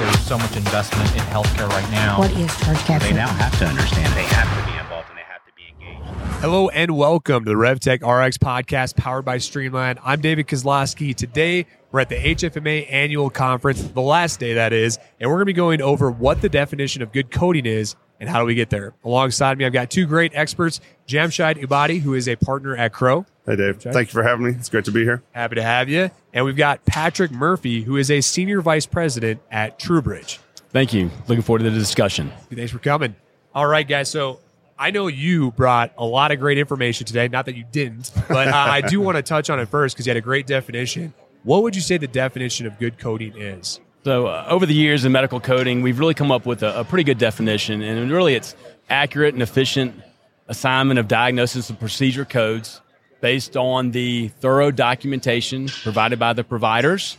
there's 0.00 0.20
so 0.20 0.38
much 0.38 0.56
investment 0.56 1.12
in 1.12 1.20
healthcare 1.24 1.68
right 1.68 1.90
now. 1.90 2.18
What 2.18 2.30
is 2.32 2.56
charge 2.60 2.78
capture? 2.78 3.08
They 3.08 3.14
now 3.14 3.28
have 3.28 3.56
to 3.58 3.66
understand 3.66 4.10
they 4.14 4.22
have 4.22 4.48
to 4.48 4.72
be 4.72 4.78
involved 4.78 5.10
and 5.10 5.18
they 5.18 5.22
have 5.28 5.44
to 5.44 5.52
be 5.54 5.64
engaged. 5.68 6.40
Hello 6.40 6.70
and 6.70 6.96
welcome 6.96 7.44
to 7.44 7.50
the 7.50 7.56
RevTech 7.56 8.00
RX 8.00 8.38
podcast 8.38 8.96
powered 8.96 9.26
by 9.26 9.36
Streamline. 9.36 9.98
I'm 10.02 10.22
David 10.22 10.46
Kozlowski. 10.46 11.14
Today 11.14 11.66
we're 11.92 12.00
at 12.00 12.08
the 12.08 12.16
HFMA 12.16 12.86
annual 12.90 13.30
conference, 13.30 13.82
the 13.82 14.00
last 14.00 14.38
day 14.38 14.54
that 14.54 14.72
is, 14.72 14.98
and 15.18 15.28
we're 15.28 15.36
going 15.36 15.42
to 15.42 15.46
be 15.46 15.52
going 15.52 15.82
over 15.82 16.10
what 16.10 16.40
the 16.40 16.48
definition 16.48 17.02
of 17.02 17.12
good 17.12 17.30
coding 17.30 17.66
is 17.66 17.96
and 18.20 18.28
how 18.28 18.38
do 18.38 18.46
we 18.46 18.54
get 18.54 18.70
there. 18.70 18.94
Alongside 19.04 19.58
me, 19.58 19.64
I've 19.64 19.72
got 19.72 19.90
two 19.90 20.06
great 20.06 20.32
experts, 20.34 20.80
Jamshid 21.08 21.62
Ubadi, 21.62 22.00
who 22.00 22.14
is 22.14 22.28
a 22.28 22.36
partner 22.36 22.76
at 22.76 22.92
Crowe. 22.92 23.26
Hey, 23.46 23.56
Dave. 23.56 23.82
Thank 23.82 24.08
you 24.08 24.12
for 24.12 24.22
having 24.22 24.46
me. 24.46 24.52
It's 24.52 24.68
great 24.68 24.84
to 24.84 24.92
be 24.92 25.02
here. 25.02 25.22
Happy 25.32 25.56
to 25.56 25.62
have 25.62 25.88
you. 25.88 26.10
And 26.32 26.44
we've 26.44 26.56
got 26.56 26.84
Patrick 26.84 27.32
Murphy, 27.32 27.82
who 27.82 27.96
is 27.96 28.10
a 28.10 28.20
senior 28.20 28.60
vice 28.60 28.86
president 28.86 29.40
at 29.50 29.78
TruBridge. 29.78 30.38
Thank 30.68 30.92
you. 30.92 31.10
Looking 31.26 31.42
forward 31.42 31.60
to 31.60 31.70
the 31.70 31.78
discussion. 31.78 32.30
Thanks 32.52 32.70
for 32.70 32.78
coming. 32.78 33.16
All 33.54 33.66
right, 33.66 33.88
guys. 33.88 34.08
So 34.08 34.38
I 34.78 34.92
know 34.92 35.08
you 35.08 35.50
brought 35.52 35.92
a 35.98 36.04
lot 36.04 36.30
of 36.30 36.38
great 36.38 36.58
information 36.58 37.06
today. 37.06 37.26
Not 37.26 37.46
that 37.46 37.56
you 37.56 37.64
didn't, 37.72 38.12
but 38.28 38.48
uh, 38.48 38.54
I 38.54 38.80
do 38.82 39.00
want 39.00 39.16
to 39.16 39.22
touch 39.22 39.50
on 39.50 39.58
it 39.58 39.68
first 39.68 39.96
because 39.96 40.06
you 40.06 40.10
had 40.10 40.16
a 40.16 40.20
great 40.20 40.46
definition. 40.46 41.12
What 41.42 41.62
would 41.62 41.74
you 41.74 41.82
say 41.82 41.96
the 41.96 42.06
definition 42.06 42.66
of 42.66 42.78
good 42.78 42.98
coding 42.98 43.36
is? 43.36 43.80
So, 44.04 44.26
uh, 44.26 44.46
over 44.48 44.66
the 44.66 44.74
years 44.74 45.04
in 45.04 45.12
medical 45.12 45.40
coding, 45.40 45.82
we've 45.82 45.98
really 45.98 46.14
come 46.14 46.30
up 46.30 46.46
with 46.46 46.62
a, 46.62 46.80
a, 46.80 46.84
pretty 46.84 47.04
good 47.04 47.18
definition, 47.18 47.82
and 47.82 48.10
really 48.10 48.34
it's 48.34 48.54
accurate 48.88 49.34
and 49.34 49.42
efficient 49.42 49.94
assignment 50.48 50.98
of 50.98 51.06
diagnosis 51.06 51.68
and 51.68 51.78
procedure 51.78 52.24
codes 52.24 52.80
based 53.20 53.56
on 53.56 53.90
the 53.90 54.28
thorough 54.28 54.70
documentation 54.70 55.68
provided 55.68 56.18
by 56.18 56.32
the 56.32 56.44
providers. 56.44 57.16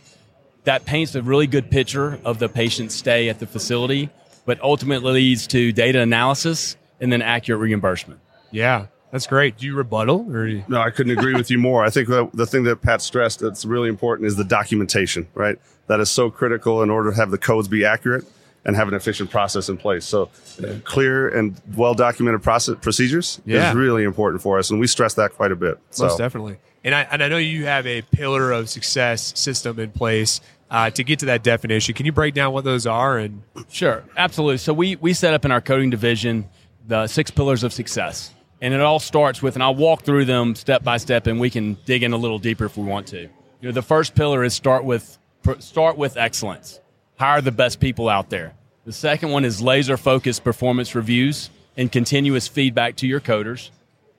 That 0.64 0.86
paints 0.86 1.16
a 1.16 1.22
really 1.22 1.48
good 1.48 1.72
picture 1.72 2.20
of 2.26 2.40
the 2.40 2.50
patient's 2.50 2.96
stay 2.96 3.30
at 3.30 3.40
the 3.40 3.48
facility, 3.48 4.10
but 4.46 4.60
ultimately 4.62 5.14
leads 5.14 5.48
to 5.48 5.72
data 5.72 6.00
analysis 6.00 6.78
and 7.00 7.12
then 7.12 7.22
accurate 7.22 7.62
reimbursement. 7.62 8.20
Yeah, 8.52 8.88
that's 9.12 9.28
great. 9.28 9.58
Do 9.58 9.66
you 9.66 9.76
rebuttal 9.76 10.26
or? 10.34 10.48
You- 10.48 10.64
no, 10.68 10.80
I 10.82 10.90
couldn't 10.90 11.18
agree 11.18 11.34
with 11.34 11.52
you 11.52 11.58
more. 11.58 11.84
I 11.84 11.90
think 11.90 12.08
the 12.08 12.48
thing 12.48 12.64
that 12.64 12.82
Pat 12.82 13.02
stressed 13.02 13.40
that's 13.40 13.66
really 13.66 13.90
important 13.90 14.28
is 14.28 14.38
the 14.38 14.44
documentation, 14.44 15.28
right? 15.34 15.58
That 15.88 16.00
is 16.00 16.10
so 16.10 16.30
critical 16.30 16.82
in 16.82 16.90
order 16.90 17.12
to 17.12 17.16
have 17.18 17.32
the 17.32 17.38
codes 17.38 17.68
be 17.68 17.84
accurate 17.84 18.26
and 18.64 18.76
have 18.76 18.88
an 18.88 18.94
efficient 18.94 19.30
process 19.30 19.70
in 19.70 19.78
place. 19.78 20.06
So, 20.06 20.30
uh, 20.64 20.76
clear 20.84 21.28
and 21.28 21.60
well 21.76 21.94
documented 21.94 22.44
process 22.44 22.78
procedures 22.82 23.42
yeah. 23.46 23.70
is 23.70 23.76
really 23.76 24.04
important 24.04 24.42
for 24.42 24.58
us, 24.60 24.70
and 24.70 24.80
we 24.80 24.88
stress 24.88 25.16
that 25.16 25.34
quite 25.34 25.52
a 25.52 25.56
bit. 25.56 25.78
So. 25.90 26.06
Most 26.06 26.18
definitely. 26.18 26.58
And 26.84 26.96
I 26.96 27.02
and 27.12 27.22
I 27.22 27.28
know 27.28 27.38
you 27.38 27.66
have 27.66 27.86
a 27.86 28.02
pillar 28.04 28.52
of 28.52 28.70
success 28.70 29.38
system 29.38 29.80
in 29.80 29.92
place. 29.92 30.42
Uh, 30.70 30.90
to 30.90 31.04
get 31.04 31.20
to 31.20 31.26
that 31.26 31.44
definition, 31.44 31.94
can 31.94 32.06
you 32.06 32.14
break 32.14 32.34
down 32.34 32.54
what 32.54 32.64
those 32.64 32.88
are? 32.88 33.18
And 33.18 33.44
sure, 33.68 34.06
absolutely. 34.16 34.58
So 34.58 34.72
we 34.72 34.96
we 34.96 35.14
set 35.14 35.34
up 35.34 35.44
in 35.44 35.52
our 35.52 35.60
coding 35.60 35.90
division 35.90 36.48
the 36.88 37.08
six 37.08 37.30
pillars 37.30 37.66
of 37.66 37.74
success 37.74 38.32
and 38.62 38.74
it 38.74 38.82
all 38.82 39.00
starts 39.00 39.42
with, 39.42 39.56
and 39.56 39.64
I'll 39.64 39.76
walk 39.76 40.04
through 40.04 40.26
them 40.26 40.56
step 40.56 40.84
by 40.84 40.98
step, 40.98 41.28
and 41.28 41.40
we 41.40 41.50
can 41.50 41.78
dig 41.86 42.04
in 42.04 42.14
a 42.14 42.18
little 42.18 42.40
deeper 42.40 42.66
if 42.66 42.78
we 42.78 42.84
want 42.84 43.08
to. 43.08 43.22
You 43.22 43.30
know, 43.62 43.72
the 43.72 43.82
first 43.82 44.16
pillar 44.16 44.44
is 44.44 44.54
start 44.54 44.84
with 44.84 45.18
start 45.60 45.98
with 45.98 46.18
excellence. 46.18 46.80
Hire 47.18 47.42
the 47.42 47.52
best 47.52 47.80
people 47.80 48.08
out 48.08 48.30
there. 48.30 48.54
The 48.86 48.94
second 48.94 49.30
one 49.30 49.46
is 49.46 49.62
laser 49.62 49.98
focused 49.98 50.44
performance 50.44 50.96
reviews 50.96 51.50
and 51.78 51.92
continuous 51.92 52.48
feedback 52.48 52.96
to 52.98 53.08
your 53.08 53.20
coders. 53.20 53.70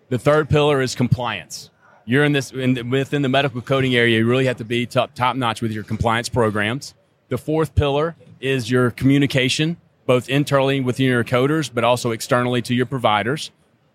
The 0.09 0.19
third 0.19 0.49
pillar 0.49 0.81
is 0.81 0.95
compliance. 0.95 1.71
You're 2.05 2.25
in 2.25 2.33
this 2.33 2.53
in, 2.53 2.91
within 2.91 3.23
the 3.23 3.29
medical 3.29 3.61
coding 3.61 3.95
area. 3.95 4.19
You 4.19 4.27
really 4.27 4.47
have 4.47 4.57
to 4.59 4.65
be 4.65 4.87
top 4.87 5.15
top 5.15 5.37
notch 5.37 5.63
with 5.63 5.73
your 5.73 5.85
compliance 5.85 6.29
programs. 6.29 6.95
The 7.29 7.39
fourth 7.39 7.75
pillar 7.75 8.17
is 8.41 8.71
your 8.71 8.91
communication, 8.91 9.77
both 10.05 10.29
internally 10.29 10.81
within 10.81 11.07
your 11.07 11.25
coders, 11.25 11.71
but 11.73 11.85
also 11.85 12.11
externally 12.11 12.61
to 12.63 12.75
your 12.75 12.87
providers. 12.87 13.53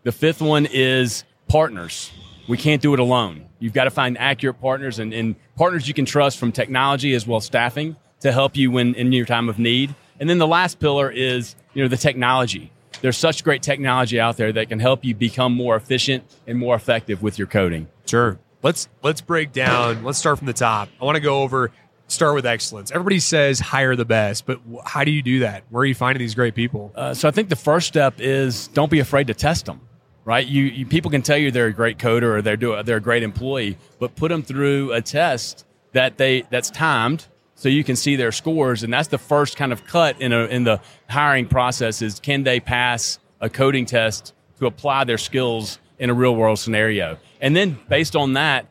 The 0.07 0.13
fifth 0.13 0.41
one 0.41 0.65
is 0.71 1.25
partners. 1.49 2.13
We 2.47 2.55
can't 2.55 2.81
do 2.81 2.93
it 2.93 2.99
alone. 3.01 3.49
You've 3.59 3.73
got 3.73 3.83
to 3.83 3.91
find 3.91 4.17
accurate 4.17 4.61
partners 4.61 4.99
and, 4.99 5.13
and 5.13 5.35
partners 5.57 5.85
you 5.85 5.93
can 5.93 6.05
trust 6.05 6.37
from 6.37 6.53
technology 6.53 7.13
as 7.13 7.27
well 7.27 7.39
as 7.39 7.43
staffing 7.43 7.97
to 8.21 8.31
help 8.31 8.55
you 8.55 8.71
when 8.71 8.95
in 8.95 9.11
your 9.11 9.25
time 9.25 9.49
of 9.49 9.59
need. 9.59 9.93
And 10.21 10.29
then 10.29 10.37
the 10.37 10.47
last 10.47 10.79
pillar 10.79 11.11
is, 11.11 11.57
you 11.73 11.83
know, 11.83 11.89
the 11.89 11.97
technology. 11.97 12.71
There's 13.01 13.17
such 13.17 13.43
great 13.43 13.61
technology 13.61 14.17
out 14.17 14.37
there 14.37 14.53
that 14.53 14.69
can 14.69 14.79
help 14.79 15.03
you 15.03 15.13
become 15.13 15.53
more 15.53 15.75
efficient 15.75 16.23
and 16.47 16.57
more 16.57 16.75
effective 16.75 17.21
with 17.21 17.37
your 17.37 17.47
coding. 17.47 17.89
Sure. 18.05 18.39
Let's 18.63 18.87
let's 19.03 19.19
break 19.19 19.51
down. 19.51 20.05
Let's 20.05 20.19
start 20.19 20.37
from 20.37 20.47
the 20.47 20.53
top. 20.53 20.87
I 21.01 21.03
want 21.03 21.17
to 21.17 21.21
go 21.21 21.41
over 21.41 21.69
start 22.07 22.33
with 22.33 22.45
excellence. 22.45 22.91
Everybody 22.91 23.19
says 23.19 23.59
hire 23.59 23.97
the 23.97 24.05
best, 24.05 24.45
but 24.45 24.61
how 24.85 25.03
do 25.03 25.11
you 25.11 25.21
do 25.21 25.39
that? 25.39 25.65
Where 25.69 25.81
are 25.81 25.85
you 25.85 25.95
finding 25.95 26.19
these 26.19 26.33
great 26.33 26.55
people? 26.55 26.93
Uh, 26.95 27.13
so 27.13 27.27
I 27.27 27.31
think 27.31 27.49
the 27.49 27.57
first 27.57 27.89
step 27.89 28.21
is 28.21 28.69
don't 28.69 28.89
be 28.89 28.99
afraid 28.99 29.27
to 29.27 29.33
test 29.33 29.65
them 29.65 29.81
right? 30.27 30.45
You, 30.45 30.63
you, 30.63 30.85
people 30.85 31.09
can 31.09 31.21
tell 31.21 31.37
you 31.37 31.51
they're 31.51 31.67
a 31.67 31.73
great 31.73 31.97
coder 31.97 32.35
or 32.35 32.41
they're 32.41 32.57
do, 32.57 32.83
they're 32.83 32.97
a 32.97 33.01
great 33.01 33.23
employee, 33.23 33.77
but 33.97 34.13
put 34.17 34.27
them 34.27 34.43
through 34.43 34.91
a 34.91 35.01
test 35.01 35.65
that 35.93 36.17
they 36.17 36.41
that's 36.49 36.69
timed 36.69 37.25
so 37.55 37.69
you 37.69 37.83
can 37.83 37.95
see 37.95 38.17
their 38.17 38.33
scores, 38.33 38.83
and 38.83 38.93
that's 38.93 39.07
the 39.07 39.17
first 39.17 39.55
kind 39.55 39.71
of 39.71 39.85
cut 39.87 40.21
in 40.21 40.33
a, 40.33 40.45
in 40.45 40.65
the 40.65 40.81
hiring 41.09 41.47
process 41.47 42.01
is 42.01 42.19
can 42.19 42.43
they 42.43 42.59
pass 42.59 43.19
a 43.39 43.49
coding 43.49 43.85
test 43.85 44.33
to 44.59 44.67
apply 44.67 45.05
their 45.05 45.17
skills 45.17 45.79
in 45.97 46.09
a 46.09 46.13
real 46.13 46.35
world 46.35 46.59
scenario, 46.59 47.17
and 47.39 47.55
then 47.55 47.79
based 47.89 48.15
on 48.15 48.33
that. 48.33 48.67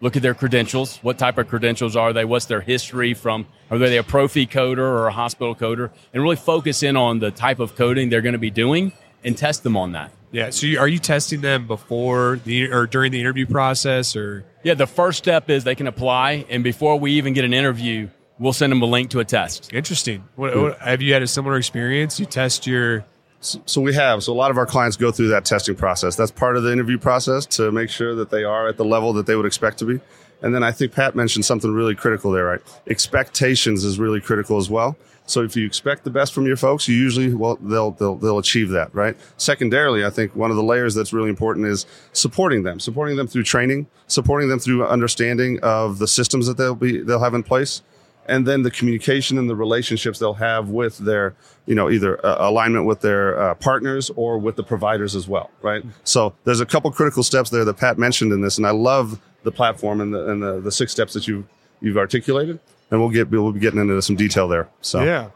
Look 0.00 0.16
at 0.16 0.22
their 0.22 0.34
credentials. 0.34 0.98
What 0.98 1.16
type 1.16 1.38
of 1.38 1.48
credentials 1.48 1.96
are 1.96 2.12
they? 2.12 2.26
What's 2.26 2.44
their 2.44 2.60
history 2.60 3.14
from? 3.14 3.46
Are 3.70 3.78
they 3.78 3.96
a 3.96 4.02
pro-fee 4.02 4.46
coder 4.46 4.78
or 4.78 5.06
a 5.06 5.12
hospital 5.12 5.54
coder? 5.54 5.92
And 6.12 6.22
really 6.22 6.36
focus 6.36 6.82
in 6.82 6.94
on 6.94 7.20
the 7.20 7.30
type 7.30 7.58
of 7.58 7.74
coding 7.74 8.10
they're 8.10 8.20
going 8.20 8.34
to 8.34 8.38
be 8.38 8.50
doing 8.50 8.92
and 9.24 9.36
test 9.36 9.62
them 9.62 9.76
on 9.76 9.92
that. 9.92 10.12
Yeah. 10.32 10.50
So 10.50 10.66
you, 10.66 10.78
are 10.80 10.88
you 10.88 10.98
testing 10.98 11.40
them 11.40 11.66
before 11.66 12.40
the 12.44 12.70
or 12.72 12.86
during 12.86 13.12
the 13.12 13.20
interview 13.20 13.46
process 13.46 14.16
or? 14.16 14.44
Yeah. 14.62 14.74
The 14.74 14.86
first 14.86 15.18
step 15.18 15.48
is 15.48 15.64
they 15.64 15.76
can 15.76 15.86
apply, 15.86 16.44
and 16.50 16.64
before 16.64 16.98
we 16.98 17.12
even 17.12 17.34
get 17.34 17.44
an 17.44 17.54
interview, 17.54 18.08
we'll 18.38 18.52
send 18.52 18.72
them 18.72 18.82
a 18.82 18.86
link 18.86 19.10
to 19.10 19.20
a 19.20 19.24
test. 19.24 19.72
Interesting. 19.72 20.24
What, 20.34 20.56
what, 20.56 20.78
have 20.78 21.02
you 21.02 21.12
had 21.12 21.22
a 21.22 21.28
similar 21.28 21.56
experience? 21.56 22.18
You 22.18 22.26
test 22.26 22.66
your. 22.66 23.04
So 23.40 23.80
we 23.80 23.94
have. 23.94 24.22
So 24.22 24.32
a 24.32 24.34
lot 24.34 24.50
of 24.50 24.56
our 24.56 24.66
clients 24.66 24.96
go 24.96 25.12
through 25.12 25.28
that 25.28 25.44
testing 25.44 25.76
process. 25.76 26.16
That's 26.16 26.30
part 26.30 26.56
of 26.56 26.62
the 26.62 26.72
interview 26.72 26.98
process 26.98 27.44
to 27.46 27.70
make 27.70 27.90
sure 27.90 28.14
that 28.14 28.30
they 28.30 28.42
are 28.42 28.68
at 28.68 28.76
the 28.78 28.84
level 28.84 29.12
that 29.12 29.26
they 29.26 29.36
would 29.36 29.46
expect 29.46 29.78
to 29.80 29.84
be. 29.84 30.00
And 30.42 30.54
then 30.54 30.62
I 30.62 30.72
think 30.72 30.92
Pat 30.92 31.14
mentioned 31.14 31.44
something 31.44 31.72
really 31.72 31.94
critical 31.94 32.30
there, 32.30 32.44
right? 32.44 32.60
Expectations 32.88 33.84
is 33.84 33.98
really 33.98 34.20
critical 34.20 34.58
as 34.58 34.68
well. 34.68 34.96
So 35.26 35.42
if 35.42 35.56
you 35.56 35.64
expect 35.64 36.04
the 36.04 36.10
best 36.10 36.34
from 36.34 36.46
your 36.46 36.56
folks, 36.56 36.86
you 36.86 36.94
usually 36.94 37.32
well 37.34 37.56
they'll 37.56 37.92
they'll 37.92 38.16
they'll 38.16 38.38
achieve 38.38 38.68
that, 38.70 38.94
right? 38.94 39.16
Secondarily, 39.38 40.04
I 40.04 40.10
think 40.10 40.36
one 40.36 40.50
of 40.50 40.56
the 40.56 40.62
layers 40.62 40.94
that's 40.94 41.14
really 41.14 41.30
important 41.30 41.66
is 41.66 41.86
supporting 42.12 42.62
them, 42.62 42.78
supporting 42.78 43.16
them 43.16 43.26
through 43.26 43.44
training, 43.44 43.86
supporting 44.06 44.50
them 44.50 44.58
through 44.58 44.86
understanding 44.86 45.58
of 45.62 45.98
the 45.98 46.06
systems 46.06 46.46
that 46.46 46.58
they'll 46.58 46.74
be 46.74 47.00
they'll 47.00 47.20
have 47.20 47.34
in 47.34 47.42
place, 47.42 47.80
and 48.26 48.46
then 48.46 48.62
the 48.62 48.70
communication 48.70 49.38
and 49.38 49.48
the 49.48 49.56
relationships 49.56 50.18
they'll 50.18 50.34
have 50.34 50.68
with 50.70 50.98
their 50.98 51.34
you 51.66 51.74
know 51.74 51.90
either 51.90 52.24
uh, 52.24 52.48
alignment 52.48 52.86
with 52.86 53.00
their 53.00 53.40
uh, 53.40 53.54
partners 53.54 54.10
or 54.16 54.38
with 54.38 54.56
the 54.56 54.62
providers 54.64 55.14
as 55.14 55.28
well, 55.28 55.50
right? 55.62 55.84
So 56.04 56.34
there's 56.44 56.60
a 56.60 56.66
couple 56.66 56.90
critical 56.90 57.22
steps 57.22 57.50
there 57.50 57.64
that 57.64 57.76
Pat 57.76 57.98
mentioned 57.98 58.32
in 58.32 58.40
this, 58.40 58.58
and 58.58 58.66
I 58.66 58.70
love 58.70 59.20
the 59.42 59.52
platform 59.52 60.00
and 60.00 60.14
the 60.14 60.30
and 60.30 60.42
the, 60.42 60.60
the 60.60 60.72
six 60.72 60.92
steps 60.92 61.12
that 61.14 61.28
you 61.28 61.46
you've 61.80 61.98
articulated 61.98 62.60
and 62.90 63.00
we'll 63.00 63.10
get 63.10 63.30
we'll 63.30 63.52
be 63.52 63.60
getting 63.60 63.80
into 63.80 64.00
some 64.02 64.16
detail 64.16 64.48
there. 64.48 64.68
So 64.80 65.02
yeah, 65.02 65.30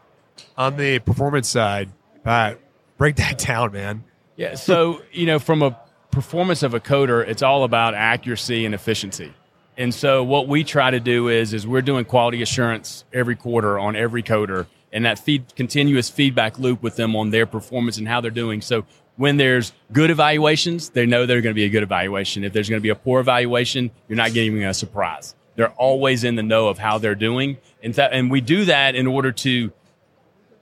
on 0.57 0.77
the 0.77 0.99
performance 0.99 1.47
side, 1.47 1.89
Pat, 2.23 2.59
break 2.97 3.17
that 3.17 3.37
down, 3.45 3.71
man. 3.71 4.03
Yeah, 4.35 4.55
so 4.55 5.01
you 5.11 5.25
know, 5.25 5.39
from 5.39 5.61
a 5.61 5.77
performance 6.11 6.63
of 6.63 6.73
a 6.73 6.79
coder, 6.79 7.27
it's 7.27 7.41
all 7.41 7.63
about 7.63 7.93
accuracy 7.93 8.65
and 8.65 8.73
efficiency. 8.73 9.33
And 9.79 9.95
so 9.95 10.25
what 10.25 10.49
we 10.49 10.65
try 10.65 10.91
to 10.91 10.99
do 10.99 11.29
is 11.29 11.53
is 11.53 11.65
we're 11.65 11.81
doing 11.81 12.03
quality 12.03 12.41
assurance 12.41 13.05
every 13.13 13.37
quarter 13.37 13.79
on 13.79 13.95
every 13.95 14.21
coder 14.21 14.67
and 14.91 15.05
that 15.05 15.19
feed 15.19 15.55
continuous 15.55 16.09
feedback 16.09 16.59
loop 16.59 16.83
with 16.83 16.97
them 16.97 17.15
on 17.15 17.29
their 17.29 17.45
performance 17.45 17.97
and 17.97 18.05
how 18.05 18.19
they're 18.19 18.29
doing. 18.29 18.59
So 18.59 18.85
when 19.15 19.37
there's 19.37 19.71
good 19.93 20.09
evaluations, 20.09 20.89
they 20.89 21.05
know 21.05 21.25
they're 21.25 21.41
going 21.41 21.53
to 21.53 21.59
be 21.59 21.63
a 21.63 21.69
good 21.69 21.83
evaluation. 21.83 22.43
If 22.43 22.51
there's 22.51 22.67
going 22.67 22.79
to 22.79 22.83
be 22.83 22.89
a 22.89 22.95
poor 22.95 23.21
evaluation, 23.21 23.91
you're 24.09 24.17
not 24.17 24.33
getting 24.33 24.61
a 24.65 24.73
surprise. 24.73 25.33
They're 25.55 25.71
always 25.71 26.25
in 26.25 26.35
the 26.35 26.43
know 26.43 26.67
of 26.67 26.77
how 26.77 26.97
they're 26.97 27.15
doing. 27.15 27.57
And, 27.81 27.95
th- 27.95 28.09
and 28.11 28.29
we 28.29 28.41
do 28.41 28.65
that 28.65 28.95
in 28.95 29.07
order 29.07 29.31
to 29.31 29.71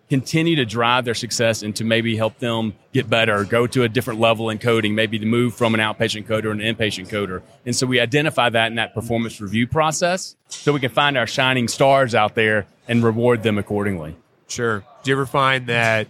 continue 0.10 0.56
to 0.56 0.66
drive 0.66 1.06
their 1.06 1.14
success 1.14 1.64
and 1.64 1.76
to 1.76 1.84
maybe 1.84 2.16
help 2.16 2.40
them 2.40 2.74
get 2.94 3.10
better, 3.10 3.44
go 3.44 3.68
to 3.68 3.84
a 3.84 3.90
different 3.90 4.20
level 4.20 4.50
in 4.50 4.58
coding, 4.58 4.96
maybe 4.96 5.20
to 5.20 5.26
move 5.26 5.54
from 5.54 5.74
an 5.74 5.82
outpatient 5.82 6.26
coder 6.26 6.44
to 6.44 6.52
an 6.52 6.60
inpatient 6.60 7.10
coder. 7.10 7.42
And 7.66 7.76
so 7.76 7.86
we 7.86 8.00
identify 8.00 8.50
that 8.50 8.68
in 8.68 8.76
that 8.76 8.94
performance 8.94 9.42
review 9.42 9.68
process 9.68 10.36
so 10.48 10.72
we 10.72 10.80
can 10.80 10.92
find 10.92 11.18
our 11.18 11.28
shining 11.28 11.68
stars 11.68 12.16
out 12.16 12.36
there 12.36 12.68
and 12.88 13.04
reward 13.04 13.44
them 13.44 13.58
accordingly. 13.58 14.16
Sure. 14.48 14.80
Do 15.04 15.12
you 15.12 15.16
ever 15.18 15.26
find 15.26 15.68
that 15.68 16.08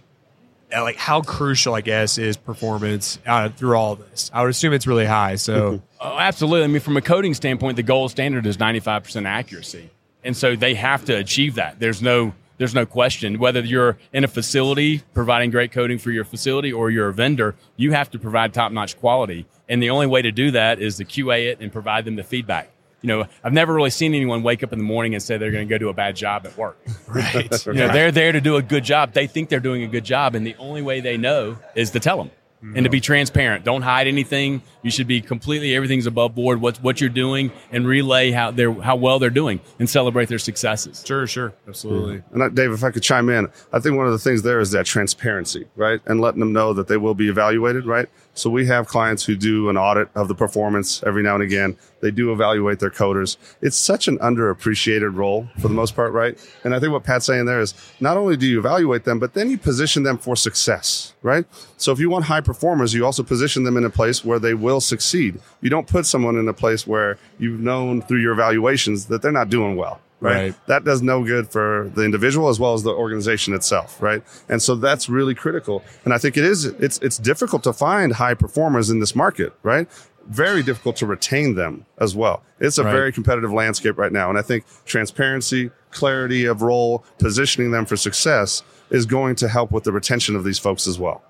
uh, 0.74 0.82
like 0.82 0.96
how 0.96 1.22
crucial 1.22 1.74
I 1.74 1.80
guess 1.80 2.18
is 2.18 2.36
performance 2.36 3.18
uh, 3.26 3.48
through 3.48 3.76
all 3.76 3.96
this? 3.96 4.30
I 4.32 4.42
would 4.42 4.50
assume 4.50 4.72
it's 4.74 4.86
really 4.86 5.06
high. 5.06 5.34
So 5.36 5.82
oh, 6.00 6.18
absolutely. 6.18 6.64
I 6.64 6.66
mean, 6.68 6.80
from 6.80 6.96
a 6.96 7.02
coding 7.02 7.34
standpoint, 7.34 7.76
the 7.76 7.82
gold 7.82 8.10
standard 8.12 8.46
is 8.46 8.58
ninety 8.58 8.80
five 8.80 9.02
percent 9.02 9.26
accuracy, 9.26 9.90
and 10.22 10.36
so 10.36 10.54
they 10.56 10.74
have 10.74 11.06
to 11.06 11.16
achieve 11.16 11.56
that. 11.56 11.80
There's 11.80 12.02
no 12.02 12.34
There's 12.58 12.74
no 12.74 12.84
question. 12.84 13.38
Whether 13.38 13.60
you're 13.60 13.98
in 14.12 14.24
a 14.24 14.28
facility 14.28 14.98
providing 15.14 15.50
great 15.50 15.72
coding 15.72 15.98
for 15.98 16.10
your 16.10 16.24
facility 16.24 16.72
or 16.72 16.90
you're 16.90 17.08
a 17.08 17.14
vendor, 17.14 17.54
you 17.76 17.92
have 17.92 18.10
to 18.10 18.18
provide 18.18 18.52
top 18.52 18.72
notch 18.72 18.98
quality. 18.98 19.46
And 19.68 19.82
the 19.82 19.90
only 19.90 20.06
way 20.06 20.22
to 20.22 20.32
do 20.32 20.50
that 20.50 20.80
is 20.80 20.96
to 20.96 21.04
QA 21.04 21.50
it 21.50 21.60
and 21.60 21.72
provide 21.72 22.04
them 22.04 22.16
the 22.16 22.24
feedback. 22.24 22.70
You 23.00 23.06
know, 23.06 23.26
I've 23.44 23.52
never 23.52 23.72
really 23.72 23.90
seen 23.90 24.12
anyone 24.12 24.42
wake 24.42 24.64
up 24.64 24.72
in 24.72 24.78
the 24.78 24.84
morning 24.84 25.14
and 25.14 25.22
say 25.22 25.38
they're 25.38 25.52
going 25.52 25.68
to 25.68 25.72
go 25.72 25.78
do 25.78 25.88
a 25.88 25.94
bad 25.94 26.16
job 26.16 26.46
at 26.46 26.56
work. 26.58 26.78
Right. 27.08 27.66
You 27.66 27.72
know, 27.72 27.92
they're 27.92 28.12
there 28.12 28.32
to 28.32 28.40
do 28.40 28.56
a 28.56 28.62
good 28.62 28.84
job. 28.84 29.14
They 29.14 29.26
think 29.26 29.48
they're 29.48 29.60
doing 29.60 29.82
a 29.82 29.86
good 29.88 30.04
job, 30.04 30.34
and 30.34 30.46
the 30.46 30.54
only 30.58 30.82
way 30.82 31.00
they 31.00 31.16
know 31.16 31.56
is 31.74 31.90
to 31.92 32.00
tell 32.00 32.18
them 32.18 32.30
and 32.60 32.84
to 32.84 32.90
be 32.90 32.98
mm-hmm. 32.98 33.04
transparent. 33.04 33.64
Don't 33.64 33.82
hide 33.82 34.06
anything. 34.06 34.62
You 34.82 34.90
should 34.90 35.06
be 35.06 35.20
completely 35.20 35.74
everything's 35.74 36.06
above 36.06 36.34
board. 36.34 36.60
What 36.60 36.78
what 36.78 37.00
you're 37.00 37.10
doing 37.10 37.52
and 37.70 37.86
relay 37.86 38.30
how 38.30 38.50
they're 38.50 38.72
how 38.72 38.96
well 38.96 39.18
they're 39.18 39.30
doing 39.30 39.60
and 39.78 39.88
celebrate 39.88 40.28
their 40.28 40.38
successes. 40.38 41.04
Sure, 41.06 41.26
sure. 41.26 41.54
Absolutely. 41.66 42.22
And 42.32 42.42
I, 42.42 42.48
Dave, 42.48 42.72
if 42.72 42.82
I 42.82 42.90
could 42.90 43.02
chime 43.02 43.28
in, 43.28 43.48
I 43.72 43.80
think 43.80 43.96
one 43.96 44.06
of 44.06 44.12
the 44.12 44.18
things 44.18 44.42
there 44.42 44.60
is 44.60 44.70
that 44.72 44.86
transparency, 44.86 45.66
right? 45.76 46.00
And 46.06 46.20
letting 46.20 46.40
them 46.40 46.52
know 46.52 46.72
that 46.72 46.88
they 46.88 46.96
will 46.96 47.14
be 47.14 47.28
evaluated, 47.28 47.86
right? 47.86 48.08
So 48.34 48.50
we 48.50 48.66
have 48.66 48.86
clients 48.86 49.24
who 49.24 49.36
do 49.36 49.68
an 49.68 49.76
audit 49.76 50.08
of 50.14 50.28
the 50.28 50.34
performance 50.34 51.02
every 51.04 51.22
now 51.22 51.34
and 51.34 51.42
again. 51.42 51.76
They 52.00 52.10
do 52.10 52.32
evaluate 52.32 52.78
their 52.78 52.90
coders. 52.90 53.36
It's 53.60 53.76
such 53.76 54.08
an 54.08 54.18
underappreciated 54.18 55.16
role 55.16 55.48
for 55.58 55.68
the 55.68 55.74
most 55.74 55.96
part, 55.96 56.12
right? 56.12 56.38
And 56.64 56.74
I 56.74 56.80
think 56.80 56.92
what 56.92 57.04
Pat's 57.04 57.26
saying 57.26 57.46
there 57.46 57.60
is 57.60 57.74
not 58.00 58.16
only 58.16 58.36
do 58.36 58.46
you 58.46 58.58
evaluate 58.58 59.04
them, 59.04 59.18
but 59.18 59.34
then 59.34 59.50
you 59.50 59.58
position 59.58 60.02
them 60.02 60.18
for 60.18 60.36
success, 60.36 61.14
right? 61.22 61.44
So 61.76 61.92
if 61.92 61.98
you 61.98 62.10
want 62.10 62.26
high 62.26 62.40
performers, 62.40 62.94
you 62.94 63.04
also 63.04 63.22
position 63.22 63.64
them 63.64 63.76
in 63.76 63.84
a 63.84 63.90
place 63.90 64.24
where 64.24 64.38
they 64.38 64.54
will 64.54 64.80
succeed. 64.80 65.40
You 65.60 65.70
don't 65.70 65.86
put 65.86 66.06
someone 66.06 66.36
in 66.36 66.48
a 66.48 66.54
place 66.54 66.86
where 66.86 67.18
you've 67.38 67.60
known 67.60 68.02
through 68.02 68.20
your 68.20 68.32
evaluations 68.32 69.06
that 69.06 69.22
they're 69.22 69.32
not 69.32 69.48
doing 69.48 69.76
well. 69.76 70.00
Right? 70.20 70.36
Right. 70.36 70.66
That 70.66 70.82
does 70.82 71.00
no 71.00 71.24
good 71.24 71.48
for 71.48 71.92
the 71.94 72.02
individual 72.02 72.48
as 72.48 72.58
well 72.58 72.74
as 72.74 72.82
the 72.82 72.90
organization 72.90 73.54
itself, 73.54 74.02
right? 74.02 74.20
And 74.48 74.60
so 74.60 74.74
that's 74.74 75.08
really 75.08 75.34
critical. 75.34 75.84
And 76.04 76.12
I 76.12 76.18
think 76.18 76.36
it 76.36 76.44
is, 76.44 76.64
it's, 76.64 76.98
it's 76.98 77.18
difficult 77.18 77.62
to 77.62 77.72
find 77.72 78.12
high 78.12 78.34
performers 78.34 78.90
in 78.90 78.98
this 78.98 79.14
market, 79.14 79.52
right? 79.62 79.88
Very 80.28 80.62
difficult 80.62 80.96
to 80.96 81.06
retain 81.06 81.54
them 81.54 81.86
as 81.98 82.14
well. 82.14 82.42
It's 82.60 82.76
a 82.78 82.84
Right. 82.84 82.92
very 82.92 83.12
competitive 83.12 83.50
landscape 83.52 83.96
right 83.96 84.12
now. 84.12 84.28
And 84.28 84.38
I 84.38 84.42
think 84.42 84.64
transparency, 84.84 85.70
clarity 85.90 86.44
of 86.44 86.60
role, 86.62 87.02
positioning 87.18 87.70
them 87.70 87.86
for 87.86 87.96
success 87.96 88.62
is 88.90 89.06
going 89.06 89.36
to 89.36 89.48
help 89.48 89.70
with 89.70 89.84
the 89.84 89.92
retention 89.92 90.36
of 90.36 90.44
these 90.44 90.58
folks 90.58 90.86
as 90.86 90.98
well. 90.98 91.22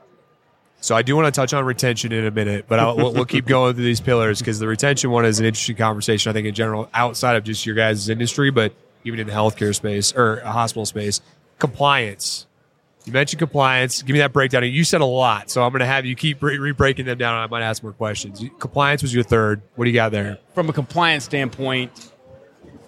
So 0.81 0.95
I 0.97 1.03
do 1.03 1.15
want 1.17 1.33
to 1.33 1.33
touch 1.41 1.53
on 1.53 1.65
retention 1.65 2.13
in 2.13 2.25
a 2.25 2.31
minute, 2.31 2.67
but 2.69 2.79
I'll, 2.79 2.97
we'll, 2.97 3.13
we'll 3.13 3.25
keep 3.25 3.47
going 3.47 3.75
through 3.75 3.85
these 3.85 4.01
pillars 4.01 4.41
because 4.41 4.59
the 4.59 4.69
retention 4.69 5.11
one 5.11 5.25
is 5.25 5.39
an 5.41 5.47
interesting 5.47 5.77
conversation. 5.77 6.31
I 6.31 6.33
think 6.33 6.47
in 6.47 6.55
general, 6.55 6.89
outside 6.93 7.37
of 7.37 7.45
just 7.45 7.67
your 7.67 7.75
guys' 7.77 8.09
industry, 8.09 8.51
but 8.51 8.73
even 9.05 9.21
in 9.21 9.27
the 9.29 9.33
healthcare 9.33 9.75
space 9.75 10.13
or 10.13 10.39
a 10.39 10.51
hospital 10.51 10.87
space, 10.87 11.21
compliance. 11.61 12.47
You 13.09 13.13
mentioned 13.13 13.39
compliance. 13.39 14.03
Give 14.03 14.13
me 14.13 14.19
that 14.19 14.35
breakdown. 14.35 14.65
You 14.65 14.85
said 14.85 15.01
a 15.01 15.07
lot, 15.07 15.49
so 15.49 15.63
I'm 15.63 15.73
going 15.73 15.81
to 15.81 15.87
have 15.87 16.05
you 16.05 16.15
keep 16.15 16.43
re- 16.43 16.59
re-breaking 16.59 17.07
them 17.07 17.17
down. 17.17 17.37
and 17.37 17.43
I 17.43 17.47
might 17.47 17.63
ask 17.63 17.83
more 17.83 17.95
questions. 17.95 18.45
Compliance 18.59 19.01
was 19.01 19.15
your 19.15 19.25
third. 19.25 19.63
What 19.77 19.87
do 19.87 19.91
you 19.91 19.95
got 19.95 20.13
there? 20.13 20.37
From 20.55 20.69
a 20.69 20.75
compliance 20.75 21.25
standpoint, 21.25 22.13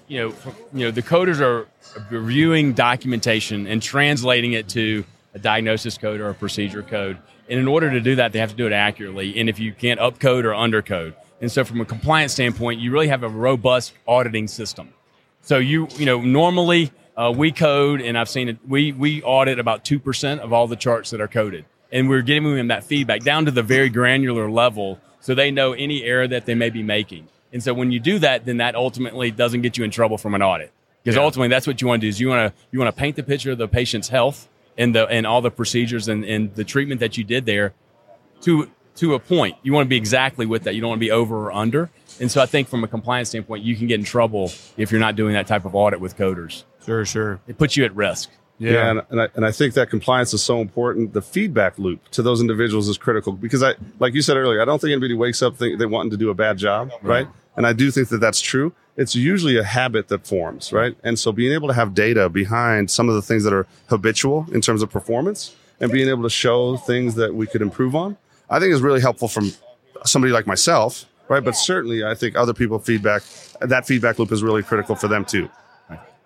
you 0.08 0.19
know, 0.19 0.31
from, 0.31 0.55
you 0.75 0.84
know, 0.84 0.90
the 0.90 1.00
coders 1.00 1.40
are 1.40 1.67
reviewing 2.11 2.75
documentation 2.75 3.67
and 3.67 3.82
translating 3.82 4.52
it 4.52 4.69
to 4.69 5.05
a 5.32 5.38
diagnosis 5.38 5.96
code 5.96 6.20
or 6.20 6.28
a 6.28 6.34
procedure 6.34 6.82
code. 6.82 7.17
And 7.49 7.58
in 7.58 7.67
order 7.67 7.90
to 7.90 8.00
do 8.02 8.17
that, 8.17 8.32
they 8.32 8.40
have 8.40 8.50
to 8.50 8.56
do 8.56 8.67
it 8.67 8.75
accurately. 8.75 9.40
And 9.40 9.49
if 9.49 9.58
you 9.58 9.72
can't 9.72 10.00
upcode 10.00 10.44
or 10.44 10.50
undercode, 10.50 11.14
and 11.40 11.50
so 11.50 11.64
from 11.64 11.81
a 11.81 11.87
compliance 11.87 12.34
standpoint, 12.34 12.78
you 12.78 12.93
really 12.93 13.08
have 13.08 13.22
a 13.22 13.28
robust 13.31 13.94
auditing 14.06 14.49
system. 14.49 14.93
So 15.40 15.56
you 15.56 15.88
you 15.96 16.05
know 16.05 16.20
normally 16.20 16.93
uh, 17.20 17.31
we 17.31 17.52
code, 17.52 18.00
and 18.00 18.17
I've 18.17 18.28
seen 18.31 18.49
it. 18.49 18.56
We 18.67 18.93
we 18.93 19.22
audit 19.22 19.58
about 19.58 19.84
two 19.84 19.99
percent 19.99 20.40
of 20.40 20.52
all 20.52 20.67
the 20.67 20.76
charts 20.76 21.11
that 21.11 21.20
are 21.20 21.28
coded, 21.28 21.64
and 21.93 22.08
we're 22.08 22.22
giving 22.22 22.55
them 22.56 22.69
that 22.69 22.84
feedback 22.84 23.22
down 23.22 23.44
to 23.44 23.50
the 23.50 23.62
very 23.62 23.90
granular 23.90 24.50
level, 24.50 24.99
so 25.20 25.34
they 25.34 25.50
know 25.50 25.72
any 25.72 26.02
error 26.02 26.26
that 26.26 26.46
they 26.46 26.55
may 26.55 26.70
be 26.70 26.82
making. 26.82 27.28
And 27.52 27.62
so 27.62 27.75
when 27.75 27.90
you 27.93 28.00
do 28.00 28.19
that, 28.20 28.44
then 28.46 28.56
that 28.58 28.75
ultimately 28.75 29.31
doesn't 29.31 29.62
get 29.62 29.76
you 29.76 29.84
in 29.84 29.90
trouble 29.90 30.17
from 30.19 30.34
an 30.34 30.43
audit, 30.43 30.72
because 31.02 31.17
Yeah. 31.17 31.22
ultimately 31.22 31.49
that's 31.49 31.67
what 31.67 31.81
you 31.82 31.88
want 31.88 32.00
to 32.00 32.06
do 32.06 32.08
is 32.08 32.20
you 32.20 32.28
want 32.28 32.55
to 32.55 32.62
you 32.72 32.78
want 32.78 32.94
to 32.94 32.99
paint 32.99 33.17
the 33.17 33.22
picture 33.22 33.50
of 33.52 33.58
the 33.58 33.69
patient's 33.69 34.08
health 34.08 34.49
and 34.78 34.94
the 34.94 35.06
and 35.08 35.26
all 35.26 35.43
the 35.43 35.50
procedures 35.50 36.08
and, 36.08 36.25
and 36.25 36.55
the 36.55 36.64
treatment 36.64 37.00
that 37.00 37.19
you 37.19 37.25
did 37.25 37.44
there 37.44 37.75
to 38.43 38.70
to 38.96 39.14
a 39.14 39.19
point. 39.19 39.56
You 39.62 39.72
want 39.72 39.84
to 39.87 39.88
be 39.88 39.96
exactly 39.96 40.46
with 40.46 40.62
that. 40.64 40.75
You 40.75 40.81
don't 40.81 40.90
want 40.90 41.00
to 41.00 41.06
be 41.06 41.11
over 41.11 41.37
or 41.46 41.52
under. 41.52 41.90
And 42.20 42.31
so 42.31 42.40
I 42.43 42.46
think 42.46 42.69
from 42.69 42.82
a 42.84 42.88
compliance 42.88 43.28
standpoint, 43.31 43.62
you 43.64 43.76
can 43.76 43.87
get 43.87 43.99
in 43.99 44.05
trouble 44.05 44.52
if 44.76 44.90
you're 44.90 45.00
not 45.00 45.17
doing 45.17 45.34
that 45.34 45.46
type 45.46 45.64
of 45.64 45.75
audit 45.75 46.00
with 46.00 46.17
coders. 46.17 46.64
Sure, 46.85 47.05
sure. 47.05 47.41
It 47.47 47.59
puts 47.59 47.77
you 47.77 47.85
at 47.85 47.94
risk. 47.94 48.31
Yeah, 48.59 48.91
and, 48.91 49.03
and, 49.09 49.23
I, 49.23 49.29
and 49.37 49.47
I 49.47 49.53
think 49.53 49.73
that 49.75 49.88
compliance 49.88 50.35
is 50.35 50.43
so 50.43 50.61
important. 50.61 51.15
The 51.15 51.23
feedback 51.23 51.79
loop 51.79 52.06
to 52.11 52.21
those 52.21 52.43
individuals 52.43 52.88
is 52.88 52.99
critical 52.99 53.32
because 53.32 53.62
I, 53.62 53.75
like 53.99 54.12
you 54.12 54.21
said 54.21 54.37
earlier, 54.37 54.61
I 54.61 54.67
don't 54.67 54.79
think 54.79 54.93
anybody 54.93 55.15
wakes 55.15 55.41
up 55.41 55.56
think 55.56 55.79
they 55.79 55.87
wanting 55.87 56.11
to 56.11 56.19
do 56.19 56.29
a 56.29 56.35
bad 56.35 56.59
job, 56.59 56.93
right? 57.00 57.27
And 57.56 57.67
I 57.67 57.73
do 57.73 57.91
think 57.91 58.09
that 58.11 58.19
that's 58.19 58.41
true. 58.41 58.75
It's 58.99 59.17
usually 59.17 59.56
a 59.56 59.65
habit 59.65 60.09
that 60.09 60.27
forms, 60.27 60.75
right? 60.75 60.94
And 61.03 61.19
so 61.19 61.32
being 61.32 61.53
able 61.53 61.69
to 61.69 61.75
have 61.75 61.94
data 61.94 62.29
behind 62.29 62.91
some 62.91 63.09
of 63.09 63.15
the 63.15 63.23
things 63.23 63.44
that 63.44 63.55
are 63.55 63.67
habitual 63.88 64.47
in 64.53 64.61
terms 64.61 64.82
of 64.82 64.91
performance 64.91 65.56
and 65.81 65.91
being 65.91 66.09
able 66.09 66.23
to 66.25 66.31
show 66.31 66.77
things 66.77 67.15
that 67.15 67.35
we 67.35 67.47
could 67.47 67.62
improve 67.62 67.97
on, 67.97 68.19
I 68.50 68.59
think 68.59 68.75
is 68.75 68.82
really 68.82 69.00
helpful 69.00 69.29
from 69.29 69.53
somebody 70.05 70.35
like 70.35 70.47
myself, 70.47 71.06
right? 71.29 71.43
But 71.43 71.56
certainly 71.56 72.05
I 72.05 72.15
think 72.15 72.37
other 72.37 72.53
people 72.53 72.79
feedback, 72.79 73.23
that 73.61 73.87
feedback 73.87 74.19
loop 74.19 74.32
is 74.32 74.43
really 74.43 74.62
critical 74.62 74.97
for 74.97 75.09
them 75.09 75.25
too. 75.25 75.49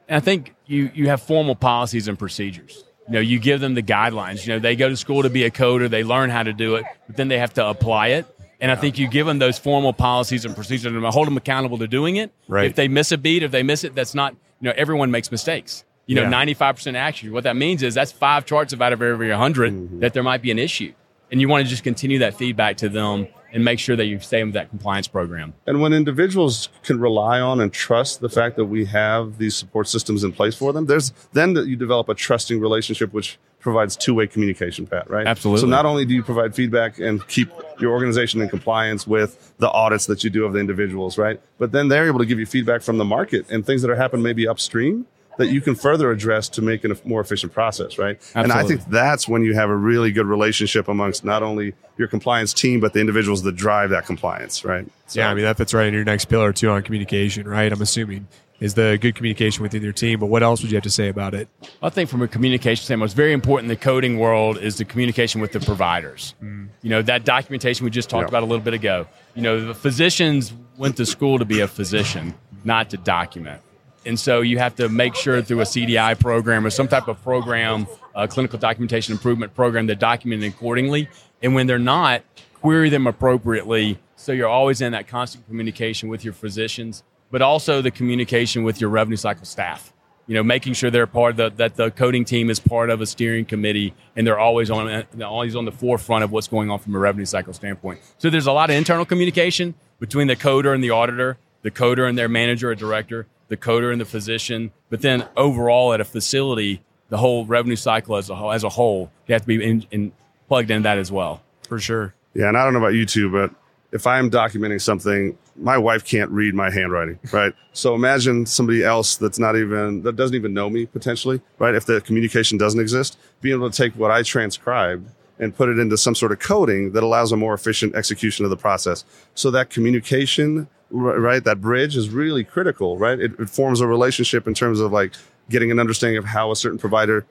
And 0.08 0.16
I 0.16 0.20
think 0.20 0.54
you 0.66 0.90
you 0.94 1.08
have 1.08 1.22
formal 1.22 1.54
policies 1.54 2.08
and 2.08 2.18
procedures. 2.18 2.84
You 3.08 3.14
know, 3.14 3.20
you 3.20 3.38
give 3.38 3.60
them 3.60 3.74
the 3.74 3.82
guidelines. 3.82 4.46
You 4.46 4.54
know, 4.54 4.58
they 4.58 4.76
go 4.76 4.88
to 4.88 4.96
school 4.96 5.22
to 5.22 5.30
be 5.30 5.44
a 5.44 5.50
coder, 5.50 5.90
they 5.90 6.04
learn 6.04 6.30
how 6.30 6.42
to 6.42 6.52
do 6.54 6.76
it, 6.76 6.84
but 7.06 7.16
then 7.16 7.28
they 7.28 7.38
have 7.38 7.52
to 7.54 7.66
apply 7.66 8.08
it. 8.08 8.26
And 8.60 8.72
I 8.72 8.76
think 8.76 8.98
you 8.98 9.08
give 9.08 9.26
them 9.26 9.38
those 9.38 9.58
formal 9.58 9.92
policies 9.92 10.46
and 10.46 10.54
procedures 10.54 10.86
and 10.90 11.04
hold 11.04 11.26
them 11.26 11.36
accountable 11.36 11.76
to 11.78 11.86
doing 11.86 12.16
it. 12.16 12.32
Right. 12.48 12.64
If 12.64 12.76
they 12.76 12.88
miss 12.88 13.12
a 13.12 13.18
beat, 13.18 13.42
if 13.42 13.50
they 13.50 13.62
miss 13.62 13.84
it, 13.84 13.94
that's 13.94 14.14
not, 14.14 14.32
you 14.32 14.68
know, 14.68 14.72
everyone 14.74 15.10
makes 15.10 15.30
mistakes. 15.30 15.84
You 16.06 16.14
know, 16.14 16.22
Yeah. 16.22 16.30
95% 16.30 16.96
accuracy. 16.96 17.30
What 17.30 17.44
that 17.44 17.56
means 17.56 17.82
is 17.82 17.92
that's 17.92 18.12
five 18.12 18.46
charts 18.46 18.72
out 18.72 18.92
of 18.92 19.02
every 19.02 19.28
100 19.28 19.72
mm-hmm. 19.72 20.00
that 20.00 20.14
there 20.14 20.22
might 20.22 20.40
be 20.40 20.50
an 20.50 20.58
issue. 20.58 20.94
And 21.34 21.40
you 21.40 21.48
want 21.48 21.64
to 21.64 21.68
just 21.68 21.82
continue 21.82 22.20
that 22.20 22.34
feedback 22.34 22.76
to 22.76 22.88
them 22.88 23.26
and 23.52 23.64
make 23.64 23.80
sure 23.80 23.96
that 23.96 24.06
you 24.06 24.20
stay 24.20 24.44
with 24.44 24.54
that 24.54 24.70
compliance 24.70 25.08
program. 25.08 25.52
And 25.66 25.80
when 25.80 25.92
individuals 25.92 26.68
can 26.84 27.00
rely 27.00 27.40
on 27.40 27.60
and 27.60 27.72
trust 27.72 28.20
the 28.20 28.28
fact 28.28 28.54
that 28.54 28.66
we 28.66 28.84
have 28.84 29.38
these 29.38 29.56
support 29.56 29.88
systems 29.88 30.22
in 30.22 30.30
place 30.30 30.54
for 30.54 30.72
them, 30.72 30.86
there's 30.86 31.12
then 31.32 31.54
that 31.54 31.66
you 31.66 31.74
develop 31.74 32.08
a 32.08 32.14
trusting 32.14 32.60
relationship, 32.60 33.12
which 33.12 33.36
provides 33.58 33.96
two-way 33.96 34.28
communication, 34.28 34.86
Pat, 34.86 35.10
right? 35.10 35.26
Absolutely. 35.26 35.62
So 35.62 35.66
not 35.66 35.84
only 35.86 36.04
do 36.04 36.14
you 36.14 36.22
provide 36.22 36.54
feedback 36.54 37.00
and 37.00 37.26
keep 37.26 37.50
your 37.80 37.90
organization 37.90 38.40
in 38.40 38.48
compliance 38.48 39.04
with 39.04 39.54
the 39.58 39.68
audits 39.68 40.06
that 40.06 40.22
you 40.22 40.30
do 40.30 40.44
of 40.44 40.52
the 40.52 40.60
individuals, 40.60 41.18
right? 41.18 41.40
But 41.58 41.72
then 41.72 41.88
they're 41.88 42.06
able 42.06 42.20
to 42.20 42.26
give 42.26 42.38
you 42.38 42.46
feedback 42.46 42.80
from 42.80 42.98
the 42.98 43.04
market 43.04 43.50
and 43.50 43.66
things 43.66 43.82
that 43.82 43.90
are 43.90 43.96
happening 43.96 44.22
maybe 44.22 44.46
upstream 44.46 45.06
that 45.38 45.48
you 45.48 45.60
can 45.60 45.74
further 45.74 46.10
address 46.10 46.48
to 46.50 46.62
make 46.62 46.84
it 46.84 46.90
a 46.90 47.08
more 47.08 47.20
efficient 47.20 47.52
process, 47.52 47.98
right? 47.98 48.16
Absolutely. 48.34 48.42
And 48.42 48.52
I 48.52 48.62
think 48.64 48.84
that's 48.88 49.26
when 49.28 49.42
you 49.42 49.54
have 49.54 49.68
a 49.70 49.76
really 49.76 50.12
good 50.12 50.26
relationship 50.26 50.88
amongst 50.88 51.24
not 51.24 51.42
only 51.42 51.74
your 51.98 52.08
compliance 52.08 52.52
team, 52.52 52.80
but 52.80 52.92
the 52.92 53.00
individuals 53.00 53.42
that 53.42 53.56
drive 53.56 53.90
that 53.90 54.06
compliance, 54.06 54.64
right? 54.64 54.86
So- 55.06 55.20
Yeah, 55.20 55.30
I 55.30 55.34
mean 55.34 55.44
that 55.44 55.56
fits 55.56 55.74
right 55.74 55.86
in 55.86 55.94
your 55.94 56.04
next 56.04 56.26
pillar 56.26 56.52
too 56.52 56.70
on 56.70 56.82
communication, 56.82 57.48
right? 57.48 57.72
I'm 57.72 57.82
assuming 57.82 58.28
is 58.60 58.74
the 58.74 58.96
good 59.00 59.16
communication 59.16 59.62
within 59.62 59.82
your 59.82 59.92
team. 59.92 60.20
But 60.20 60.26
what 60.26 60.42
else 60.44 60.62
would 60.62 60.70
you 60.70 60.76
have 60.76 60.84
to 60.84 60.90
say 60.90 61.08
about 61.08 61.34
it? 61.34 61.48
I 61.82 61.88
think 61.90 62.08
from 62.08 62.22
a 62.22 62.28
communication 62.28 62.84
standpoint, 62.84 63.08
it's 63.08 63.14
very 63.14 63.32
important 63.32 63.64
in 63.70 63.76
the 63.76 63.82
coding 63.82 64.18
world 64.18 64.56
is 64.58 64.78
the 64.78 64.84
communication 64.84 65.40
with 65.40 65.50
the 65.52 65.58
providers. 65.60 66.34
Hmm. 66.38 66.66
You 66.80 66.90
know, 66.90 67.02
that 67.02 67.24
documentation 67.24 67.84
we 67.84 67.90
just 67.90 68.08
talked 68.08 68.22
Yeah. 68.22 68.28
about 68.28 68.42
a 68.44 68.46
little 68.46 68.64
bit 68.64 68.72
ago. 68.74 69.06
You 69.34 69.42
know, 69.42 69.66
the 69.66 69.74
physicians 69.74 70.52
went 70.78 70.96
to 70.98 71.04
school 71.04 71.40
to 71.40 71.44
be 71.44 71.60
a 71.60 71.68
physician, 71.68 72.34
not 72.64 72.90
to 72.90 72.96
document. 72.96 73.60
And 74.06 74.18
so 74.18 74.40
you 74.40 74.58
have 74.58 74.74
to 74.76 74.88
make 74.88 75.14
sure 75.14 75.40
through 75.42 75.60
a 75.60 75.64
CDI 75.64 76.18
program 76.18 76.66
or 76.66 76.70
some 76.70 76.88
type 76.88 77.08
of 77.08 77.22
program, 77.22 77.86
a 78.14 78.28
clinical 78.28 78.58
documentation 78.58 79.12
improvement 79.12 79.54
program, 79.54 79.86
they're 79.86 79.96
documented 79.96 80.52
accordingly. 80.52 81.08
And 81.42 81.54
when 81.54 81.66
they're 81.66 81.78
not, 81.78 82.22
query 82.54 82.90
them 82.90 83.06
appropriately. 83.06 83.98
So 84.16 84.32
you're 84.32 84.48
always 84.48 84.80
in 84.80 84.92
that 84.92 85.08
constant 85.08 85.46
communication 85.46 86.08
with 86.08 86.24
your 86.24 86.34
physicians, 86.34 87.02
but 87.30 87.42
also 87.42 87.82
the 87.82 87.90
communication 87.90 88.62
with 88.62 88.80
your 88.80 88.90
revenue 88.90 89.16
cycle 89.16 89.44
staff 89.44 89.94
you 90.26 90.34
know, 90.34 90.42
making 90.42 90.72
sure 90.72 90.90
they're 90.90 91.06
part 91.06 91.32
of 91.32 91.36
the, 91.36 91.50
that 91.56 91.76
the 91.76 91.90
coding 91.90 92.24
team 92.24 92.48
is 92.48 92.58
part 92.58 92.90
of 92.90 93.00
a 93.00 93.06
steering 93.06 93.44
committee 93.44 93.92
and 94.16 94.26
they're 94.26 94.38
always 94.38 94.70
on 94.70 95.04
they're 95.12 95.26
always 95.26 95.54
on 95.54 95.64
the 95.64 95.72
forefront 95.72 96.24
of 96.24 96.32
what's 96.32 96.48
going 96.48 96.70
on 96.70 96.78
from 96.78 96.94
a 96.94 96.98
revenue 96.98 97.26
cycle 97.26 97.52
standpoint. 97.52 98.00
So 98.18 98.30
there's 98.30 98.46
a 98.46 98.52
lot 98.52 98.70
of 98.70 98.76
internal 98.76 99.04
communication 99.04 99.74
between 100.00 100.26
the 100.26 100.36
coder 100.36 100.74
and 100.74 100.82
the 100.82 100.90
auditor, 100.90 101.36
the 101.64 101.70
coder 101.70 102.08
and 102.08 102.16
their 102.16 102.28
manager 102.28 102.70
or 102.70 102.74
director, 102.74 103.26
the 103.48 103.56
coder 103.56 103.90
and 103.90 104.00
the 104.00 104.04
physician, 104.04 104.70
but 104.90 105.00
then 105.00 105.26
overall 105.36 105.92
at 105.92 106.00
a 106.00 106.04
facility, 106.04 106.82
the 107.08 107.16
whole 107.16 107.44
revenue 107.46 107.74
cycle 107.74 108.16
as 108.16 108.30
a 108.30 108.34
whole, 108.34 108.52
as 108.52 108.62
a 108.62 108.68
whole, 108.68 109.10
you 109.26 109.32
have 109.32 109.42
to 109.42 109.48
be 109.48 109.64
in, 109.64 109.86
in, 109.90 110.12
plugged 110.46 110.70
in 110.70 110.82
that 110.82 110.98
as 110.98 111.10
well. 111.10 111.42
For 111.66 111.80
sure. 111.80 112.14
Yeah, 112.34 112.48
and 112.48 112.56
I 112.56 112.64
don't 112.64 112.74
know 112.74 112.80
about 112.80 112.94
you 112.94 113.06
two, 113.06 113.32
but 113.32 113.50
if 113.92 114.06
I'm 114.06 114.30
documenting 114.30 114.80
something, 114.80 115.38
my 115.56 115.78
wife 115.78 116.04
can't 116.04 116.30
read 116.30 116.52
my 116.52 116.70
handwriting, 116.70 117.18
right? 117.32 117.54
so 117.72 117.94
imagine 117.94 118.44
somebody 118.44 118.84
else 118.84 119.16
that's 119.16 119.38
not 119.38 119.56
even 119.56 120.02
that 120.02 120.16
doesn't 120.16 120.34
even 120.34 120.52
know 120.52 120.68
me 120.68 120.84
potentially, 120.84 121.40
right? 121.58 121.74
If 121.74 121.86
the 121.86 122.02
communication 122.02 122.58
doesn't 122.58 122.80
exist, 122.80 123.16
being 123.40 123.54
able 123.54 123.70
to 123.70 123.76
take 123.76 123.94
what 123.94 124.10
I 124.10 124.22
transcribed 124.22 125.08
and 125.38 125.56
put 125.56 125.68
it 125.68 125.78
into 125.78 125.96
some 125.96 126.14
sort 126.14 126.32
of 126.32 126.38
coding 126.38 126.92
that 126.92 127.02
allows 127.02 127.32
a 127.32 127.36
more 127.36 127.54
efficient 127.54 127.94
execution 127.94 128.44
of 128.44 128.50
the 128.50 128.56
process. 128.56 129.04
So 129.34 129.50
that 129.52 129.70
communication, 129.70 130.68
right, 130.94 131.42
that 131.44 131.60
bridge 131.60 131.96
is 131.96 132.08
really 132.08 132.44
critical, 132.44 132.96
right? 132.96 133.18
It, 133.18 133.38
it 133.38 133.50
forms 133.50 133.80
a 133.80 133.86
relationship 133.86 134.46
in 134.46 134.54
terms 134.54 134.80
of 134.80 134.92
like 134.92 135.12
getting 135.50 135.70
an 135.70 135.78
understanding 135.78 136.16
of 136.16 136.24
how 136.24 136.50
a 136.50 136.56
certain 136.56 136.78
provider 136.78 137.26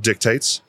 dictates, 0.00 0.60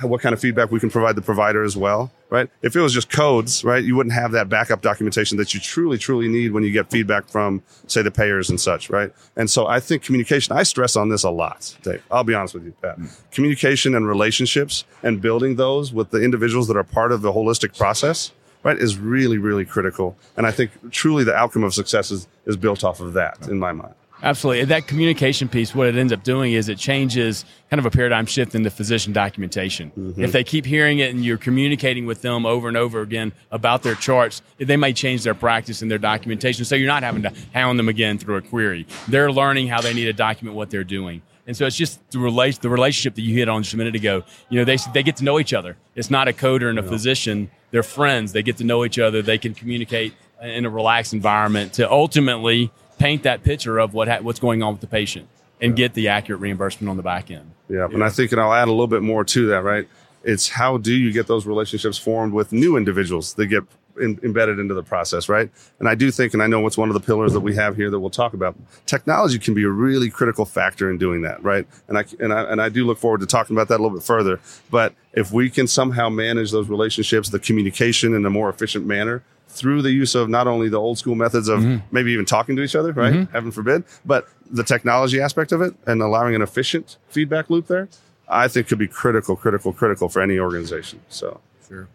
what 0.00 0.22
kind 0.22 0.32
of 0.32 0.40
feedback 0.40 0.70
we 0.70 0.80
can 0.80 0.90
provide 0.90 1.14
the 1.14 1.22
provider 1.22 1.62
as 1.62 1.76
well, 1.76 2.10
right? 2.30 2.48
If 2.62 2.74
it 2.74 2.80
was 2.80 2.94
just 2.94 3.10
codes, 3.10 3.62
right, 3.64 3.84
you 3.84 3.96
wouldn't 3.96 4.14
have 4.14 4.32
that 4.32 4.48
backup 4.48 4.80
documentation 4.80 5.36
that 5.36 5.52
you 5.52 5.60
truly, 5.60 5.98
truly 5.98 6.26
need 6.26 6.52
when 6.52 6.62
you 6.62 6.72
get 6.72 6.90
feedback 6.90 7.28
from, 7.28 7.62
say, 7.86 8.00
the 8.00 8.10
payers 8.10 8.48
and 8.48 8.58
such, 8.58 8.88
right? 8.88 9.12
And 9.36 9.50
so 9.50 9.66
I 9.66 9.78
think 9.78 10.02
communication, 10.02 10.56
I 10.56 10.62
stress 10.62 10.96
on 10.96 11.10
this 11.10 11.22
a 11.22 11.30
lot, 11.30 11.76
Dave. 11.82 12.02
I'll 12.10 12.24
be 12.24 12.32
honest 12.32 12.54
with 12.54 12.64
you, 12.64 12.74
Pat. 12.80 12.98
Communication 13.30 13.94
and 13.94 14.08
relationships 14.08 14.84
and 15.02 15.20
building 15.20 15.56
those 15.56 15.92
with 15.92 16.10
the 16.10 16.22
individuals 16.22 16.66
that 16.68 16.78
are 16.78 16.84
part 16.84 17.12
of 17.12 17.20
the 17.20 17.32
holistic 17.32 17.76
process, 17.76 18.32
right, 18.62 18.76
is 18.76 18.98
really, 18.98 19.38
really 19.38 19.64
critical. 19.64 20.16
And 20.36 20.46
I 20.46 20.50
think 20.50 20.70
truly 20.90 21.24
the 21.24 21.34
outcome 21.34 21.64
of 21.64 21.74
success 21.74 22.10
is, 22.10 22.26
is 22.46 22.56
built 22.56 22.84
off 22.84 23.00
of 23.00 23.14
that 23.14 23.48
in 23.48 23.58
my 23.58 23.72
mind. 23.72 23.94
Absolutely. 24.22 24.64
That 24.66 24.86
communication 24.86 25.48
piece, 25.48 25.74
what 25.74 25.86
it 25.86 25.96
ends 25.96 26.12
up 26.12 26.22
doing 26.22 26.52
is 26.52 26.68
it 26.68 26.78
changes 26.78 27.44
kind 27.70 27.78
of 27.78 27.86
a 27.86 27.90
paradigm 27.90 28.26
shift 28.26 28.54
in 28.54 28.62
the 28.62 28.70
physician 28.70 29.12
documentation. 29.12 29.90
Mm-hmm. 29.98 30.22
If 30.22 30.32
they 30.32 30.44
keep 30.44 30.66
hearing 30.66 30.98
it 30.98 31.10
and 31.10 31.24
you're 31.24 31.38
communicating 31.38 32.04
with 32.04 32.20
them 32.22 32.44
over 32.44 32.68
and 32.68 32.76
over 32.76 33.00
again 33.00 33.32
about 33.50 33.82
their 33.82 33.94
charts, 33.94 34.42
they 34.58 34.76
may 34.76 34.92
change 34.92 35.22
their 35.22 35.34
practice 35.34 35.80
and 35.80 35.90
their 35.90 35.98
documentation. 35.98 36.64
So 36.64 36.74
you're 36.74 36.86
not 36.86 37.02
having 37.02 37.22
to 37.22 37.32
hound 37.54 37.78
them 37.78 37.88
again 37.88 38.18
through 38.18 38.36
a 38.36 38.42
query. 38.42 38.86
They're 39.08 39.32
learning 39.32 39.68
how 39.68 39.80
they 39.80 39.94
need 39.94 40.04
to 40.04 40.12
document 40.12 40.54
what 40.54 40.70
they're 40.70 40.84
doing. 40.84 41.22
And 41.50 41.56
so 41.56 41.66
it's 41.66 41.74
just 41.74 41.98
the, 42.12 42.18
rela- 42.18 42.60
the 42.60 42.70
relationship 42.70 43.16
that 43.16 43.22
you 43.22 43.34
hit 43.34 43.48
on 43.48 43.64
just 43.64 43.74
a 43.74 43.76
minute 43.76 43.96
ago. 43.96 44.22
You 44.50 44.60
know, 44.60 44.64
they, 44.64 44.76
they 44.94 45.02
get 45.02 45.16
to 45.16 45.24
know 45.24 45.40
each 45.40 45.52
other. 45.52 45.76
It's 45.96 46.08
not 46.08 46.28
a 46.28 46.32
coder 46.32 46.70
and 46.70 46.78
a 46.78 46.82
physician. 46.84 47.50
They're 47.72 47.82
friends. 47.82 48.30
They 48.30 48.44
get 48.44 48.58
to 48.58 48.64
know 48.64 48.84
each 48.84 49.00
other. 49.00 49.20
They 49.20 49.36
can 49.36 49.54
communicate 49.54 50.14
in 50.40 50.64
a 50.64 50.70
relaxed 50.70 51.12
environment 51.12 51.72
to 51.72 51.90
ultimately 51.90 52.70
paint 53.00 53.24
that 53.24 53.42
picture 53.42 53.80
of 53.80 53.94
what 53.94 54.06
ha- 54.06 54.20
what's 54.20 54.38
going 54.38 54.62
on 54.62 54.74
with 54.74 54.80
the 54.80 54.86
patient 54.86 55.26
and 55.60 55.74
get 55.74 55.94
the 55.94 56.06
accurate 56.06 56.40
reimbursement 56.40 56.88
on 56.88 56.96
the 56.96 57.02
back 57.02 57.32
end. 57.32 57.50
Yeah, 57.68 57.86
and 57.86 58.04
I 58.04 58.10
think, 58.10 58.30
and 58.30 58.40
I'll 58.40 58.54
add 58.54 58.68
a 58.68 58.70
little 58.70 58.86
bit 58.86 59.02
more 59.02 59.24
to 59.24 59.46
that, 59.48 59.64
right? 59.64 59.88
It's 60.22 60.50
how 60.50 60.78
do 60.78 60.94
you 60.94 61.10
get 61.10 61.26
those 61.26 61.46
relationships 61.46 61.98
formed 61.98 62.32
with 62.32 62.52
new 62.52 62.76
individuals 62.76 63.34
that 63.34 63.46
get 63.46 63.64
in, 64.00 64.18
embedded 64.22 64.58
into 64.58 64.74
the 64.74 64.82
process, 64.82 65.28
right? 65.28 65.50
And 65.78 65.88
I 65.88 65.94
do 65.94 66.10
think, 66.10 66.34
and 66.34 66.42
I 66.42 66.46
know 66.46 66.66
it's 66.66 66.78
one 66.78 66.88
of 66.88 66.94
the 66.94 67.00
pillars 67.00 67.32
that 67.32 67.40
we 67.40 67.54
have 67.56 67.76
here 67.76 67.90
that 67.90 67.98
we'll 67.98 68.10
talk 68.10 68.34
about. 68.34 68.56
Technology 68.86 69.38
can 69.38 69.54
be 69.54 69.64
a 69.64 69.68
really 69.68 70.10
critical 70.10 70.44
factor 70.44 70.90
in 70.90 70.98
doing 70.98 71.22
that, 71.22 71.42
right? 71.42 71.66
And 71.88 71.98
I 71.98 72.04
and 72.18 72.32
I 72.32 72.42
and 72.42 72.60
I 72.60 72.68
do 72.68 72.86
look 72.86 72.98
forward 72.98 73.20
to 73.20 73.26
talking 73.26 73.56
about 73.56 73.68
that 73.68 73.80
a 73.80 73.82
little 73.82 73.96
bit 73.96 74.04
further. 74.04 74.40
But 74.70 74.94
if 75.12 75.32
we 75.32 75.50
can 75.50 75.66
somehow 75.66 76.08
manage 76.08 76.50
those 76.50 76.68
relationships, 76.68 77.28
the 77.28 77.38
communication 77.38 78.14
in 78.14 78.24
a 78.24 78.30
more 78.30 78.48
efficient 78.48 78.86
manner 78.86 79.22
through 79.48 79.82
the 79.82 79.90
use 79.90 80.14
of 80.14 80.28
not 80.28 80.46
only 80.46 80.68
the 80.68 80.78
old 80.78 80.96
school 80.96 81.16
methods 81.16 81.48
of 81.48 81.60
mm-hmm. 81.60 81.84
maybe 81.90 82.12
even 82.12 82.24
talking 82.24 82.54
to 82.56 82.62
each 82.62 82.76
other, 82.76 82.92
right? 82.92 83.12
Mm-hmm. 83.12 83.32
Heaven 83.32 83.50
forbid, 83.50 83.84
but 84.04 84.28
the 84.48 84.62
technology 84.62 85.20
aspect 85.20 85.50
of 85.50 85.60
it 85.60 85.74
and 85.86 86.00
allowing 86.00 86.34
an 86.34 86.42
efficient 86.42 86.98
feedback 87.08 87.50
loop 87.50 87.66
there, 87.66 87.88
I 88.28 88.46
think 88.46 88.68
could 88.68 88.78
be 88.78 88.86
critical, 88.86 89.34
critical, 89.34 89.72
critical 89.72 90.08
for 90.08 90.22
any 90.22 90.38
organization. 90.38 91.00
So 91.08 91.40
Sure. 91.70 91.88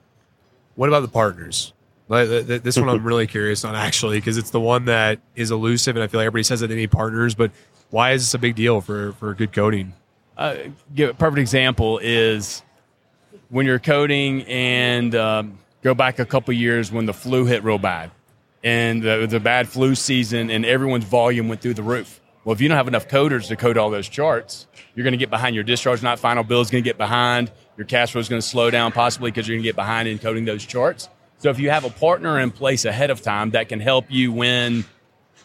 What 0.76 0.88
about 0.88 1.02
the 1.02 1.10
partners? 1.10 1.74
Like, 2.08 2.28
th- 2.28 2.48
th- 2.48 2.62
This 2.62 2.78
one 2.78 2.90
I'm 2.90 3.04
really 3.08 3.28
curious 3.28 3.64
on 3.66 3.76
actually 3.76 4.18
because 4.20 4.38
it's 4.38 4.52
the 4.52 4.60
one 4.60 4.86
that 4.86 5.20
is 5.36 5.52
elusive, 5.52 5.96
and 5.96 6.04
I 6.04 6.08
feel 6.08 6.20
like 6.20 6.28
everybody 6.28 6.44
says 6.44 6.60
that 6.60 6.68
they 6.68 6.76
need 6.76 6.92
partners, 6.92 7.36
but 7.36 7.52
why 7.90 8.12
is 8.12 8.22
this 8.22 8.34
a 8.34 8.40
big 8.40 8.56
deal 8.56 8.82
for 8.82 9.14
for 9.14 9.34
good 9.34 9.54
coding? 9.54 9.94
Uh, 10.38 10.56
give 10.94 11.10
a 11.10 11.14
perfect 11.14 11.40
example 11.40 12.00
is 12.04 12.62
when 13.50 13.66
you're 13.66 13.80
coding 13.80 14.42
and 14.44 15.16
um, 15.16 15.58
go 15.82 15.94
back 15.94 16.20
a 16.20 16.26
couple 16.26 16.54
years 16.54 16.92
when 16.92 17.06
the 17.06 17.14
flu 17.14 17.46
hit 17.46 17.64
real 17.64 17.78
bad 17.78 18.12
and 18.64 19.02
the, 19.02 19.28
the 19.30 19.40
bad 19.40 19.70
flu 19.70 19.96
season 19.96 20.50
and 20.50 20.66
everyone's 20.66 21.06
volume 21.06 21.48
went 21.48 21.62
through 21.62 21.76
the 21.76 21.84
roof. 21.84 22.20
Well, 22.44 22.54
if 22.54 22.60
you 22.60 22.68
don't 22.68 22.78
have 22.78 22.88
enough 22.88 23.08
coders 23.08 23.48
to 23.48 23.56
code 23.56 23.78
all 23.78 23.90
those 23.90 24.10
charts, 24.10 24.68
you're 24.94 25.04
going 25.04 25.14
to 25.14 25.18
get 25.18 25.30
behind. 25.30 25.56
Your 25.56 25.64
discharge 25.64 26.04
not 26.04 26.20
final 26.20 26.44
bill 26.44 26.62
is 26.62 26.70
going 26.70 26.84
to 26.84 26.88
get 26.88 26.98
behind. 26.98 27.52
Your 27.78 27.86
cash 27.86 28.12
flow 28.12 28.20
is 28.22 28.28
going 28.28 28.42
to 28.42 28.48
slow 28.48 28.70
down 28.70 28.92
possibly 28.92 29.32
because 29.32 29.48
you're 29.48 29.56
going 29.56 29.64
to 29.64 29.70
get 29.70 29.76
behind 29.76 30.08
in 30.08 30.20
coding 30.20 30.44
those 30.46 30.66
charts. 30.66 31.08
So 31.38 31.50
if 31.50 31.60
you 31.60 31.70
have 31.70 31.84
a 31.84 31.90
partner 31.90 32.40
in 32.40 32.52
place 32.52 32.86
ahead 32.86 33.10
of 33.12 33.22
time 33.22 33.52
that 33.52 33.70
can 33.70 33.80
help 33.80 34.06
you 34.10 34.32
when, 34.32 34.86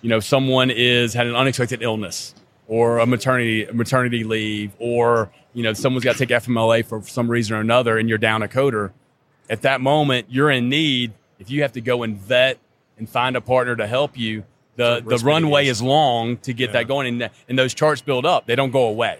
you 0.03 0.09
know, 0.09 0.21
someone 0.21 0.71
is 0.71 1.13
had 1.15 1.27
an 1.27 1.35
unexpected 1.35 1.83
illness 1.83 2.35
or 2.69 2.99
a 2.99 3.07
maternity 3.07 3.67
maternity 3.73 4.23
leave 4.25 4.71
or 4.79 5.31
you 5.53 5.63
know 5.65 5.73
someone's 5.73 6.05
got 6.05 6.13
to 6.17 6.25
take 6.27 6.29
FMLA 6.45 6.85
for 6.87 7.03
some 7.03 7.29
reason 7.29 7.57
or 7.57 7.61
another 7.61 7.99
and 7.99 8.09
you're 8.09 8.19
down 8.19 8.43
a 8.43 8.49
coder, 8.49 8.93
at 9.51 9.63
that 9.63 9.81
moment 9.81 10.27
you're 10.31 10.51
in 10.51 10.69
need. 10.69 11.13
If 11.39 11.51
you 11.51 11.63
have 11.63 11.73
to 11.73 11.81
go 11.81 12.03
and 12.03 12.17
vet 12.17 12.59
and 12.99 13.09
find 13.09 13.37
a 13.37 13.41
partner 13.41 13.75
to 13.77 13.87
help 13.87 14.17
you, 14.17 14.45
the 14.77 15.03
the 15.05 15.19
runway 15.19 15.67
is 15.67 15.83
long 15.83 16.37
to 16.39 16.53
get 16.53 16.69
Yeah. 16.69 16.73
that 16.75 16.89
going, 16.89 17.23
and, 17.23 17.31
and 17.49 17.59
those 17.59 17.75
charts 17.75 18.01
build 18.01 18.25
up. 18.25 18.47
They 18.47 18.55
don't 18.55 18.71
go 18.71 18.85
away. 18.85 19.19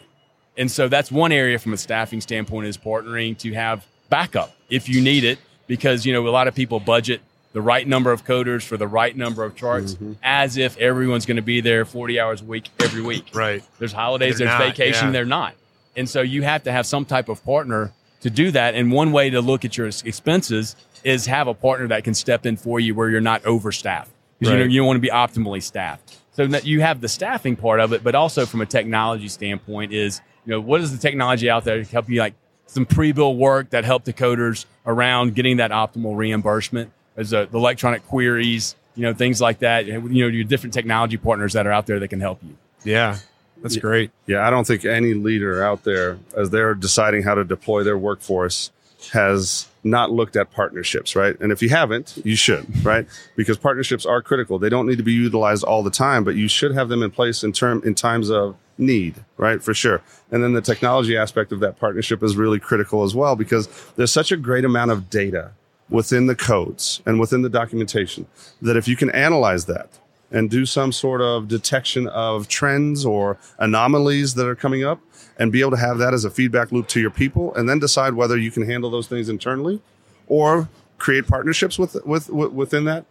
And 0.57 0.71
so 0.71 0.87
that's 0.89 1.11
one 1.11 1.33
area 1.33 1.59
from 1.59 1.73
a 1.73 1.77
staffing 1.77 2.21
standpoint 2.21 2.67
is 2.69 2.77
partnering 2.79 3.37
to 3.39 3.53
have 3.55 3.87
backup 4.11 4.55
if 4.69 4.89
you 4.89 5.01
need 5.01 5.25
it, 5.25 5.39
because 5.71 6.05
you 6.05 6.13
know 6.13 6.27
a 6.27 6.31
lot 6.31 6.49
of 6.49 6.55
people 6.57 6.81
budget 6.81 7.21
the 7.53 7.63
right 7.63 7.87
number 7.87 8.11
of 8.11 8.25
coders 8.25 8.65
for 8.65 8.77
the 8.77 8.89
right 8.89 9.17
number 9.17 9.45
of 9.45 9.55
charts 9.55 9.95
mm-hmm. 9.95 10.15
as 10.21 10.57
if 10.57 10.77
everyone's 10.79 11.27
going 11.27 11.37
to 11.37 11.43
be 11.43 11.61
there 11.61 11.85
40 11.85 12.19
hours 12.19 12.43
a 12.43 12.45
week 12.45 12.69
every 12.81 13.03
week. 13.03 13.31
Right. 13.33 13.63
There's 13.79 13.93
holidays, 13.93 14.39
They're 14.39 14.49
there's 14.49 14.59
not, 14.59 14.77
vacation, 14.77 15.07
yeah. 15.07 15.13
they're 15.13 15.25
not. 15.25 15.55
And 15.97 16.09
so 16.09 16.23
you 16.23 16.43
have 16.43 16.65
to 16.65 16.73
have 16.73 16.87
some 16.87 17.05
type 17.05 17.29
of 17.29 17.45
partner 17.45 17.93
to 18.23 18.31
do 18.31 18.51
that. 18.51 18.75
And 18.75 18.91
one 18.91 19.13
way 19.13 19.31
to 19.31 19.41
look 19.41 19.65
at 19.65 19.77
your 19.77 19.87
expenses 19.87 20.75
is 21.05 21.27
have 21.27 21.47
a 21.47 21.55
partner 21.55 21.87
that 21.89 22.03
can 22.03 22.15
step 22.15 22.47
in 22.47 22.57
for 22.57 22.81
you 22.81 22.95
where 22.95 23.09
you're 23.09 23.21
not 23.21 23.43
overstaffed. 23.43 24.11
Because 24.39 24.53
you 24.53 24.59
know 24.59 24.65
Right. 24.65 24.71
you 24.73 24.85
want 24.85 24.97
to 24.97 25.01
be 25.01 25.11
optimally 25.11 25.63
staffed. 25.63 26.19
So 26.33 26.47
that 26.49 26.67
you 26.67 26.81
have 26.81 27.01
the 27.01 27.09
staffing 27.09 27.55
part 27.55 27.79
of 27.81 27.93
it, 27.93 28.03
but 28.03 28.15
also 28.17 28.45
from 28.47 28.61
a 28.61 28.67
technology 28.67 29.29
standpoint 29.29 29.93
is, 29.93 30.21
you 30.47 30.51
know, 30.51 30.61
what 30.61 30.81
is 30.81 30.93
the 30.93 30.99
technology 30.99 31.49
out 31.51 31.65
there 31.65 31.83
to 31.85 31.91
help 31.91 32.09
you 32.09 32.21
like 32.21 32.35
some 32.71 32.87
pre-bill 32.87 33.37
work 33.37 33.71
that 33.71 33.85
help 33.85 34.05
the 34.05 34.13
coders 34.13 34.65
around 34.87 35.35
getting 35.35 35.57
that 35.57 35.73
optimal 35.73 36.17
reimbursement 36.17 36.93
as 37.17 37.35
uh, 37.35 37.47
the 37.47 37.59
electronic 37.59 38.07
queries, 38.07 38.77
you 38.95 39.03
know, 39.03 39.13
things 39.13 39.41
like 39.41 39.59
that. 39.59 39.87
You 39.87 40.01
know, 40.01 40.29
your 40.29 40.45
different 40.45 40.73
technology 40.73 41.17
partners 41.17 41.55
that 41.55 41.67
are 41.67 41.73
out 41.73 41.87
there 41.87 41.99
that 41.99 42.09
can 42.09 42.21
help 42.21 42.41
you. 42.45 42.57
Yeah, 42.85 43.19
that's 43.61 43.77
great. 43.77 44.13
Yeah, 44.27 44.47
I 44.47 44.51
don't 44.51 44.67
think 44.67 44.85
any 44.85 45.15
leader 45.15 45.65
out 45.65 45.83
there, 45.83 46.19
as 46.37 46.51
they're 46.51 46.75
deciding 46.75 47.25
how 47.25 47.35
to 47.35 47.45
deploy 47.45 47.83
their 47.83 47.99
workforce, 47.99 48.71
has 49.13 49.67
not 49.83 50.13
looked 50.13 50.37
at 50.37 50.53
partnerships, 50.53 51.17
right? 51.17 51.39
And 51.41 51.51
if 51.51 51.63
you 51.63 51.71
haven't, 51.71 52.21
you 52.25 52.37
should, 52.37 52.85
right? 52.85 53.07
Because 53.35 53.57
partnerships 53.57 54.07
are 54.07 54.23
critical. 54.23 54.59
They 54.59 54.69
don't 54.69 54.87
need 54.87 54.99
to 54.99 55.03
be 55.03 55.13
utilized 55.13 55.65
all 55.65 55.83
the 55.83 55.91
time, 55.91 56.23
but 56.23 56.37
you 56.37 56.47
should 56.47 56.73
have 56.73 56.89
them 56.89 57.03
in 57.03 57.11
place 57.11 57.43
in 57.43 57.53
term 57.53 57.83
in 57.85 57.95
times 57.95 58.31
of 58.31 58.57
need, 58.81 59.15
right? 59.37 59.63
For 59.63 59.75
sure. 59.75 60.03
And 60.31 60.43
then 60.43 60.53
the 60.55 60.61
technology 60.61 61.17
aspect 61.17 61.53
of 61.53 61.61
that 61.61 61.79
partnership 61.79 62.23
is 62.23 62.37
really 62.37 62.59
critical 62.59 63.03
as 63.05 63.15
well 63.15 63.37
because 63.37 63.69
there's 63.97 64.13
such 64.13 64.33
a 64.33 64.37
great 64.37 64.65
amount 64.65 64.91
of 64.91 65.11
data 65.11 65.53
within 65.89 66.27
the 66.27 66.37
codes 66.37 67.03
and 67.05 67.21
within 67.21 67.43
the 67.43 67.49
documentation 67.49 68.27
that 68.63 68.77
if 68.77 68.87
you 68.89 68.97
can 68.97 69.11
analyze 69.11 69.67
that 69.67 69.99
and 70.31 70.49
do 70.49 70.65
some 70.65 70.93
sort 70.93 71.21
of 71.21 71.49
detection 71.49 72.07
of 72.09 72.47
trends 72.49 73.05
or 73.05 73.37
anomalies 73.59 74.35
that 74.35 74.47
are 74.47 74.55
coming 74.55 74.85
up 74.85 75.01
and 75.39 75.51
be 75.51 75.61
able 75.61 75.73
to 75.73 75.77
have 75.77 75.99
that 75.99 76.15
as 76.15 76.25
a 76.25 76.31
feedback 76.31 76.71
loop 76.71 76.87
to 76.87 77.01
your 77.01 77.11
people 77.11 77.55
and 77.55 77.69
then 77.69 77.79
decide 77.79 78.15
whether 78.15 78.37
you 78.37 78.51
can 78.51 78.65
handle 78.65 78.91
those 78.91 79.09
things 79.09 79.29
internally 79.29 79.81
or 80.29 80.69
create 80.99 81.27
partnerships 81.27 81.79
with, 81.79 81.97
with, 82.05 82.31
with 82.31 82.53
within 82.53 82.85
that 82.85 83.05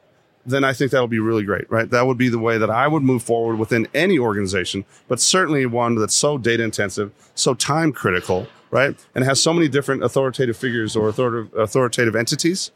then 0.50 0.64
I 0.64 0.74
think 0.74 0.92
that'll 0.92 1.08
be 1.08 1.20
really 1.20 1.44
great, 1.44 1.70
right? 1.70 1.90
That 1.90 2.08
would 2.08 2.18
be 2.18 2.30
the 2.30 2.40
way 2.40 2.58
that 2.58 2.70
I 2.70 2.88
would 2.88 3.04
move 3.04 3.24
forward 3.24 3.58
within 3.58 3.88
any 3.94 4.18
organization, 4.20 4.86
but 5.08 5.20
certainly 5.20 5.66
one 5.66 5.96
that's 5.96 6.16
so 6.16 6.38
data 6.38 6.64
intensive, 6.64 7.12
so 7.36 7.54
time 7.54 7.92
critical, 7.92 8.48
right? 8.72 8.96
And 9.16 9.24
has 9.24 9.42
so 9.42 9.54
many 9.54 9.68
different 9.68 10.04
authoritative 10.04 10.58
figures 10.58 10.96
or 10.96 11.10
authoritative, 11.10 11.58
authoritative 11.58 12.16
entities 12.16 12.72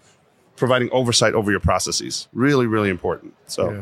providing 0.56 0.90
oversight 0.92 1.34
over 1.34 1.52
your 1.52 1.60
processes. 1.60 2.28
Really, 2.34 2.68
really 2.68 2.90
important. 2.90 3.34
So, 3.48 3.72
Yeah. 3.72 3.82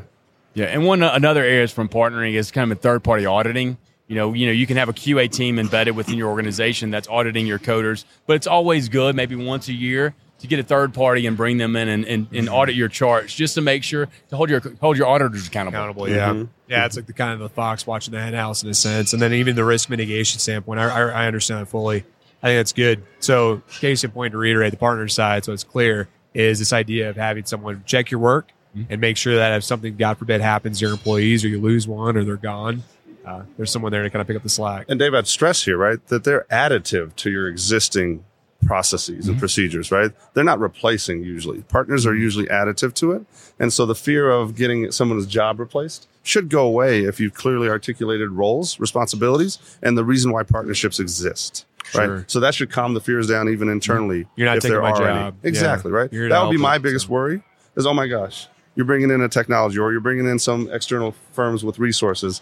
Yeah, 0.53 0.65
and 0.65 0.85
one 0.85 1.01
another 1.01 1.43
area 1.43 1.67
from 1.69 1.87
partnering 1.87 2.33
is 2.33 2.51
kind 2.51 2.69
of 2.69 2.77
a 2.77 2.81
third 2.81 3.03
party 3.03 3.25
auditing. 3.25 3.77
You 4.07 4.15
know, 4.15 4.33
you 4.33 4.45
know, 4.45 4.51
you 4.51 4.67
can 4.67 4.75
have 4.75 4.89
a 4.89 4.93
QA 4.93 5.31
team 5.31 5.57
embedded 5.57 5.95
within 5.95 6.17
your 6.17 6.29
organization 6.29 6.91
that's 6.91 7.07
auditing 7.07 7.47
your 7.47 7.59
coders, 7.59 8.03
but 8.27 8.35
it's 8.35 8.47
always 8.47 8.89
good, 8.89 9.15
maybe 9.15 9.37
once 9.37 9.69
a 9.69 9.73
year, 9.73 10.13
to 10.41 10.47
get 10.47 10.59
a 10.59 10.63
third 10.63 10.93
party 10.93 11.27
and 11.27 11.37
bring 11.37 11.57
them 11.57 11.75
in 11.75 11.87
and, 11.87 12.05
and, 12.05 12.27
and 12.31 12.47
mm-hmm. 12.47 12.53
audit 12.53 12.75
your 12.75 12.87
charts 12.87 13.33
just 13.33 13.55
to 13.55 13.61
make 13.61 13.83
sure 13.83 14.07
to 14.29 14.35
hold 14.35 14.49
your 14.49 14.61
hold 14.79 14.97
your 14.97 15.07
auditors 15.07 15.47
accountable. 15.47 15.77
accountable. 15.77 16.09
Yeah, 16.09 16.29
mm-hmm. 16.29 16.51
yeah. 16.67 16.85
It's 16.85 16.95
like 16.95 17.05
the 17.05 17.13
kind 17.13 17.33
of 17.33 17.39
the 17.39 17.49
fox 17.49 17.85
watching 17.85 18.11
the 18.11 18.19
hen 18.19 18.33
house 18.33 18.63
in 18.63 18.69
a 18.69 18.73
sense, 18.73 19.13
and 19.13 19.21
then 19.21 19.33
even 19.33 19.55
the 19.55 19.63
risk 19.63 19.89
mitigation 19.89 20.39
standpoint. 20.39 20.79
I, 20.79 20.89
I, 20.89 21.01
I 21.23 21.27
understand 21.27 21.61
it 21.61 21.65
fully. 21.65 22.03
I 22.43 22.47
think 22.47 22.59
that's 22.59 22.73
good. 22.73 23.03
So, 23.19 23.61
case 23.79 24.03
in 24.03 24.11
point 24.11 24.31
to 24.31 24.37
reiterate, 24.39 24.71
the 24.71 24.77
partner 24.77 25.07
side, 25.07 25.45
so 25.45 25.53
it's 25.53 25.63
clear, 25.63 26.09
is 26.33 26.57
this 26.57 26.73
idea 26.73 27.09
of 27.09 27.15
having 27.15 27.45
someone 27.45 27.83
check 27.85 28.09
your 28.09 28.19
work, 28.19 28.51
mm-hmm. 28.75 28.91
and 28.91 28.99
make 28.99 29.17
sure 29.17 29.35
that 29.35 29.55
if 29.55 29.63
something, 29.63 29.95
God 29.95 30.17
forbid, 30.17 30.41
happens 30.41 30.79
to 30.79 30.85
your 30.85 30.93
employees 30.93 31.45
or 31.45 31.49
you 31.49 31.61
lose 31.61 31.87
one 31.87 32.17
or 32.17 32.23
they're 32.23 32.37
gone, 32.37 32.81
uh, 33.25 33.43
there's 33.57 33.69
someone 33.69 33.91
there 33.91 34.01
to 34.01 34.09
kind 34.09 34.21
of 34.21 34.27
pick 34.27 34.35
up 34.35 34.41
the 34.41 34.49
slack. 34.49 34.87
And 34.89 34.99
Dave, 34.99 35.13
I'd 35.13 35.27
stress 35.27 35.65
here, 35.65 35.77
right, 35.77 36.03
that 36.07 36.23
they're 36.23 36.47
additive 36.51 37.15
to 37.17 37.29
your 37.29 37.47
existing 37.47 38.25
processes 38.65 39.27
and 39.27 39.35
mm-hmm. 39.35 39.39
procedures, 39.39 39.91
right? 39.91 40.11
They're 40.33 40.43
not 40.43 40.59
replacing 40.59 41.23
usually. 41.23 41.61
Partners 41.63 42.05
are 42.05 42.11
mm-hmm. 42.11 42.21
usually 42.21 42.45
additive 42.47 42.93
to 42.95 43.11
it. 43.13 43.25
And 43.59 43.71
so 43.71 43.85
the 43.85 43.95
fear 43.95 44.29
of 44.29 44.55
getting 44.55 44.91
someone's 44.91 45.25
job 45.25 45.59
replaced 45.59 46.07
should 46.23 46.49
go 46.49 46.65
away 46.65 47.03
if 47.03 47.19
you've 47.19 47.33
clearly 47.33 47.67
articulated 47.69 48.31
roles, 48.31 48.79
responsibilities, 48.79 49.57
and 49.81 49.97
the 49.97 50.05
reason 50.05 50.31
why 50.31 50.43
partnerships 50.43 50.99
exist. 50.99 51.65
Sure. 51.85 52.17
Right. 52.17 52.31
So 52.31 52.39
that 52.39 52.53
should 52.53 52.69
calm 52.69 52.93
the 52.93 53.01
fears 53.01 53.27
down 53.27 53.49
even 53.49 53.67
internally. 53.67 54.27
You're 54.35 54.47
not 54.47 54.57
if 54.57 54.63
taking 54.63 54.73
there 54.73 54.81
my 54.81 54.91
are 54.91 55.07
any. 55.07 55.19
job. 55.19 55.35
Exactly. 55.43 55.91
Yeah. 55.91 55.97
Right. 55.97 56.13
You're 56.13 56.29
That 56.29 56.43
would 56.43 56.51
be 56.51 56.57
my 56.57 56.75
it, 56.75 56.81
biggest 56.81 57.07
so. 57.07 57.13
worry 57.13 57.43
is, 57.75 57.85
oh 57.85 57.93
my 57.93 58.07
gosh, 58.07 58.47
you're 58.75 58.85
bringing 58.85 59.09
in 59.09 59.21
a 59.21 59.29
technology 59.29 59.79
or 59.79 59.91
you're 59.91 60.01
bringing 60.01 60.27
in 60.27 60.39
some 60.39 60.69
external 60.71 61.15
firms 61.33 61.63
with 61.63 61.79
resources. 61.79 62.41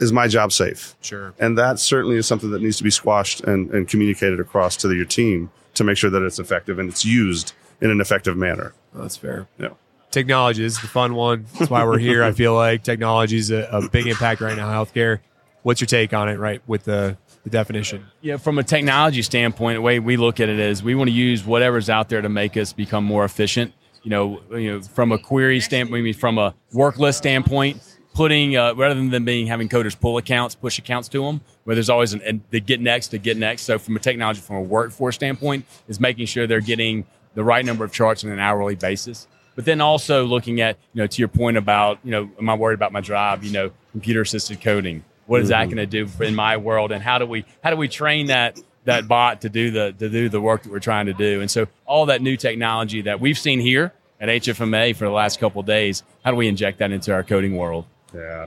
Is 0.00 0.12
my 0.12 0.26
job 0.26 0.52
safe? 0.52 0.96
Sure. 1.00 1.34
And 1.38 1.56
that 1.56 1.78
certainly 1.78 2.16
is 2.16 2.26
something 2.26 2.50
that 2.50 2.60
needs 2.60 2.76
to 2.78 2.84
be 2.84 2.90
squashed 2.90 3.42
and, 3.42 3.70
and 3.70 3.88
communicated 3.88 4.40
across 4.40 4.76
to 4.78 4.92
your 4.94 5.04
team 5.04 5.50
to 5.74 5.84
make 5.84 5.96
sure 5.96 6.10
that 6.10 6.22
it's 6.22 6.38
effective 6.38 6.78
and 6.78 6.90
it's 6.90 7.04
used 7.04 7.52
in 7.80 7.90
an 7.90 8.00
effective 8.00 8.36
manner. 8.36 8.74
That's 8.92 9.16
fair. 9.16 9.46
Yeah. 9.58 9.70
Technology 10.10 10.64
is 10.64 10.80
the 10.80 10.86
fun 10.86 11.14
one. 11.14 11.46
That's 11.58 11.70
why 11.70 11.84
we're 11.84 11.98
here. 11.98 12.22
I 12.22 12.32
feel 12.32 12.54
like 12.54 12.84
technology 12.84 13.36
is 13.36 13.50
a, 13.50 13.68
a 13.70 13.88
big 13.88 14.06
impact 14.06 14.40
right 14.40 14.56
now 14.56 14.68
in 14.68 14.74
healthcare. 14.74 15.20
What's 15.62 15.80
your 15.80 15.86
take 15.86 16.12
on 16.12 16.28
it, 16.28 16.38
right, 16.38 16.62
with 16.68 16.84
the, 16.84 17.16
the 17.42 17.50
definition? 17.50 18.04
Yeah, 18.20 18.36
from 18.36 18.58
a 18.58 18.62
technology 18.62 19.22
standpoint, 19.22 19.76
the 19.76 19.80
way 19.80 19.98
we 19.98 20.16
look 20.16 20.38
at 20.38 20.48
it 20.48 20.58
is 20.58 20.82
we 20.82 20.94
want 20.94 21.08
to 21.08 21.14
use 21.14 21.44
whatever's 21.44 21.90
out 21.90 22.08
there 22.10 22.20
to 22.20 22.28
make 22.28 22.56
us 22.56 22.72
become 22.72 23.04
more 23.04 23.24
efficient. 23.24 23.72
You 24.02 24.10
know, 24.10 24.40
you 24.50 24.72
know, 24.72 24.82
from 24.82 25.10
a 25.10 25.18
query 25.18 25.60
standpoint, 25.60 26.00
I 26.00 26.02
mean, 26.02 26.14
from 26.14 26.38
a 26.38 26.54
work 26.72 26.98
list 26.98 27.18
standpoint, 27.18 27.80
putting 28.14 28.56
uh, 28.56 28.74
rather 28.74 28.94
than 28.94 29.24
being 29.24 29.46
having 29.48 29.68
coders 29.68 29.98
pull 29.98 30.16
accounts, 30.16 30.54
push 30.54 30.78
accounts 30.78 31.08
to 31.08 31.22
them, 31.24 31.40
where 31.64 31.74
there's 31.74 31.90
always 31.90 32.14
an 32.14 32.22
and 32.22 32.40
the 32.50 32.60
get 32.60 32.80
next 32.80 33.08
to 33.08 33.18
get 33.18 33.36
next. 33.36 33.62
So 33.62 33.78
from 33.78 33.96
a 33.96 33.98
technology, 33.98 34.40
from 34.40 34.56
a 34.56 34.62
workforce 34.62 35.16
standpoint, 35.16 35.66
is 35.88 36.00
making 36.00 36.26
sure 36.26 36.46
they're 36.46 36.60
getting 36.60 37.04
the 37.34 37.44
right 37.44 37.64
number 37.64 37.84
of 37.84 37.92
charts 37.92 38.24
on 38.24 38.30
an 38.30 38.38
hourly 38.38 38.76
basis. 38.76 39.26
But 39.56 39.66
then 39.66 39.80
also 39.80 40.24
looking 40.24 40.60
at, 40.60 40.78
you 40.94 41.02
know, 41.02 41.06
to 41.06 41.18
your 41.20 41.28
point 41.28 41.56
about, 41.56 41.98
you 42.02 42.10
know, 42.10 42.30
am 42.38 42.48
I 42.48 42.54
worried 42.54 42.74
about 42.74 42.92
my 42.92 43.00
job? 43.00 43.44
You 43.44 43.52
know, 43.52 43.70
computer 43.92 44.22
assisted 44.22 44.60
coding. 44.60 45.04
What 45.26 45.40
is 45.40 45.48
that 45.48 45.64
going 45.66 45.76
to 45.76 45.86
do 45.86 46.08
in 46.22 46.34
my 46.34 46.56
world? 46.56 46.92
And 46.92 47.02
how 47.02 47.18
do 47.18 47.26
we 47.26 47.44
how 47.62 47.70
do 47.70 47.76
we 47.76 47.88
train 47.88 48.26
that 48.26 48.60
that 48.84 49.08
bot 49.08 49.40
to 49.42 49.48
do 49.48 49.70
the 49.70 49.92
to 49.98 50.08
do 50.08 50.28
the 50.28 50.40
work 50.40 50.62
that 50.62 50.72
we're 50.72 50.80
trying 50.80 51.06
to 51.06 51.14
do? 51.14 51.40
And 51.40 51.50
so 51.50 51.66
all 51.86 52.06
that 52.06 52.20
new 52.20 52.36
technology 52.36 53.02
that 53.02 53.20
we've 53.20 53.38
seen 53.38 53.60
here 53.60 53.92
at 54.20 54.28
HFMA 54.28 54.94
for 54.94 55.04
the 55.04 55.10
last 55.10 55.40
couple 55.40 55.60
of 55.60 55.66
days, 55.66 56.02
how 56.24 56.30
do 56.30 56.36
we 56.36 56.46
inject 56.46 56.78
that 56.78 56.92
into 56.92 57.12
our 57.12 57.22
coding 57.22 57.56
world? 57.56 57.86
Yeah. 58.14 58.46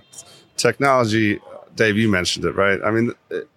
Technology, 0.56 1.40
Dave, 1.76 1.98
you 1.98 2.10
mentioned 2.10 2.46
it, 2.46 2.54
right? 2.54 2.80
I 2.84 2.92
mean, 2.92 3.14
it, 3.30 3.48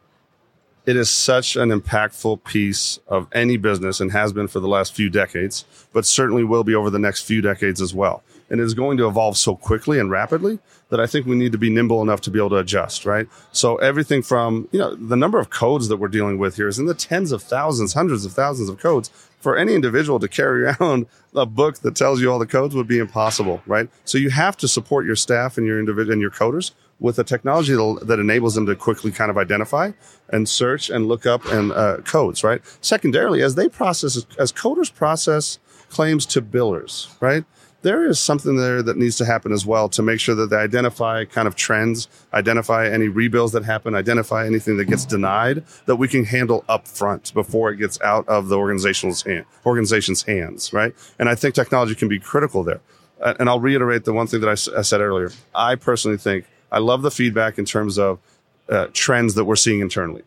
is 0.86 1.08
such 1.08 1.56
an 1.56 1.70
impactful 1.70 2.42
piece 2.44 2.98
of 3.06 3.28
any 3.32 3.56
business 3.56 4.00
and 4.00 4.10
has 4.10 4.32
been 4.32 4.48
for 4.48 4.60
the 4.60 4.68
last 4.68 4.92
few 4.92 5.08
decades, 5.08 5.64
but 5.92 6.04
certainly 6.04 6.42
will 6.42 6.64
be 6.64 6.74
over 6.74 6.90
the 6.90 6.98
next 6.98 7.22
few 7.22 7.40
decades 7.40 7.80
as 7.80 7.94
well. 7.94 8.22
And 8.50 8.61
is 8.61 8.75
going 8.75 8.99
to 8.99 9.07
evolve 9.07 9.37
so 9.37 9.54
quickly 9.54 10.00
and 10.00 10.11
rapidly 10.11 10.59
that 10.88 10.99
I 11.00 11.07
think 11.07 11.25
we 11.25 11.37
need 11.37 11.52
to 11.52 11.59
be 11.59 11.71
nimble 11.71 12.02
enough 12.02 12.21
to 12.23 12.30
be 12.30 12.38
able 12.38 12.50
to 12.50 12.57
adjust, 12.57 13.07
right? 13.07 13.28
So 13.52 13.76
everything 13.76 14.23
from, 14.23 14.69
you 14.73 14.78
know, 14.80 14.95
the 14.97 15.16
number 15.16 15.38
of 15.38 15.50
codes 15.50 15.87
that 15.88 15.99
we're 15.99 16.09
dealing 16.09 16.37
with 16.37 16.57
here 16.57 16.66
is 16.66 16.78
in 16.78 16.87
the 16.87 16.95
tens 16.95 17.30
of 17.30 17.42
thousands, 17.42 17.95
hundreds 17.95 18.25
of 18.25 18.33
thousands 18.33 18.69
of 18.69 18.78
codes. 18.78 19.09
For 19.38 19.57
any 19.57 19.75
individual 19.75 20.19
to 20.19 20.28
carry 20.28 20.64
around 20.80 21.07
a 21.35 21.47
book 21.47 21.78
that 21.78 21.95
tells 21.95 22.21
you 22.21 22.30
all 22.30 22.38
the 22.38 22.47
codes 22.47 22.75
would 22.75 22.88
be 22.88 22.99
impossible, 22.99 23.62
right? 23.66 23.88
So 24.04 24.19
you 24.19 24.30
have 24.30 24.57
to 24.59 24.69
support 24.69 25.07
your 25.07 25.16
staff 25.16 25.57
and 25.57 25.66
your 25.66 25.78
individual 25.78 26.12
and 26.12 26.21
your 26.21 26.33
coders 26.33 26.73
with 27.00 27.19
a 27.19 27.25
technology 27.25 27.73
that 27.73 28.19
enables 28.21 28.54
them 28.54 28.66
to 28.66 28.76
quickly 28.76 29.11
kind 29.11 29.30
of 29.30 29.38
identify 29.38 29.92
and 30.28 30.49
search 30.49 30.90
and 30.90 31.07
look 31.07 31.25
up 31.25 31.45
and 31.47 31.73
uh, 31.73 31.97
codes, 32.04 32.45
right? 32.45 32.61
Secondarily, 32.83 33.42
as 33.42 33.54
they 33.54 33.69
process, 33.69 34.25
as 34.38 34.52
coders 34.52 34.95
process 34.95 35.59
claims 35.88 36.26
to 36.26 36.43
billers, 36.43 37.08
right? 37.21 37.45
There 37.82 38.04
is 38.04 38.19
something 38.21 38.56
there 38.56 38.82
that 38.82 38.99
needs 38.99 39.16
to 39.16 39.25
happen 39.25 39.52
as 39.52 39.64
well 39.64 39.88
to 39.90 40.02
make 40.02 40.21
sure 40.21 40.34
that 40.34 40.50
they 40.50 40.56
identify 40.56 41.25
kind 41.25 41.49
of 41.49 41.56
trends, 41.56 42.08
identify 42.34 42.86
any 42.86 43.08
rebills 43.08 43.52
that 43.52 43.64
happen, 43.64 43.95
identify 43.95 44.47
anything 44.47 44.76
that 44.76 44.84
gets 44.84 45.06
denied 45.06 45.64
that 45.86 45.97
we 45.97 46.06
can 46.06 46.25
handle 46.25 46.62
up 46.69 46.86
front 46.86 47.32
before 47.32 47.71
it 47.71 47.76
gets 47.76 47.99
out 48.02 48.28
of 48.28 48.49
the 48.49 48.58
organization's 48.58 49.23
hand, 49.23 49.47
organization's 49.64 50.23
hands, 50.25 50.73
right? 50.75 50.95
And 51.19 51.28
I 51.30 51.34
think 51.34 51.54
technology 51.54 51.95
can 51.95 52.08
be 52.08 52.21
critical 52.21 52.62
there. 52.64 52.80
Uh, 53.21 53.34
And 53.38 53.49
I'll 53.49 53.60
reiterate 53.60 54.04
the 54.04 54.12
one 54.12 54.26
thing 54.26 54.40
that 54.40 54.50
I 54.50 54.82
said 54.82 55.00
earlier. 55.00 55.30
I 55.54 55.75
personally 55.75 56.19
think 56.19 56.45
I 56.71 56.78
love 56.78 57.00
the 57.00 57.10
feedback 57.10 57.58
in 57.58 57.64
terms 57.64 57.99
of 57.99 58.19
uh, 58.69 58.88
trends 58.93 59.34
that 59.34 59.45
we're 59.45 59.56
seeing 59.56 59.80
internally 59.80 60.23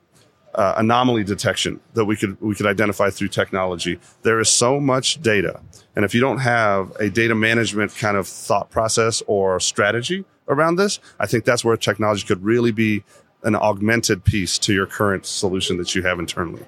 uh, 0.56 0.76
anomaly 0.78 1.24
detection 1.24 1.80
that 1.94 2.06
we 2.06 2.16
could 2.16 2.39
we 2.42 2.56
could 2.56 2.66
identify 2.66 3.10
through 3.10 3.30
technology. 3.30 4.00
There 4.22 4.39
is 4.39 4.50
so 4.50 4.80
much 4.80 5.22
data, 5.22 5.60
and 5.96 6.06
if 6.06 6.13
you 6.13 6.22
don't 6.22 6.39
have 6.39 6.92
a 7.00 7.10
data 7.10 7.36
management 7.36 7.96
kind 7.96 8.18
of 8.18 8.28
thought 8.28 8.70
process 8.70 9.24
or 9.28 9.60
strategy 9.60 10.26
around 10.48 10.76
this, 10.76 11.00
I 11.20 11.26
think 11.26 11.46
that's 11.46 11.63
where 11.63 11.78
technology 11.78 12.26
could 12.26 12.44
really 12.44 12.72
be 12.72 13.04
an 13.44 13.56
augmented 13.56 14.24
piece 14.24 14.58
to 14.60 14.74
your 14.74 14.86
current 14.86 15.26
solution 15.26 15.78
that 15.78 15.96
you 15.96 16.04
have 16.04 16.20
internally. 16.20 16.63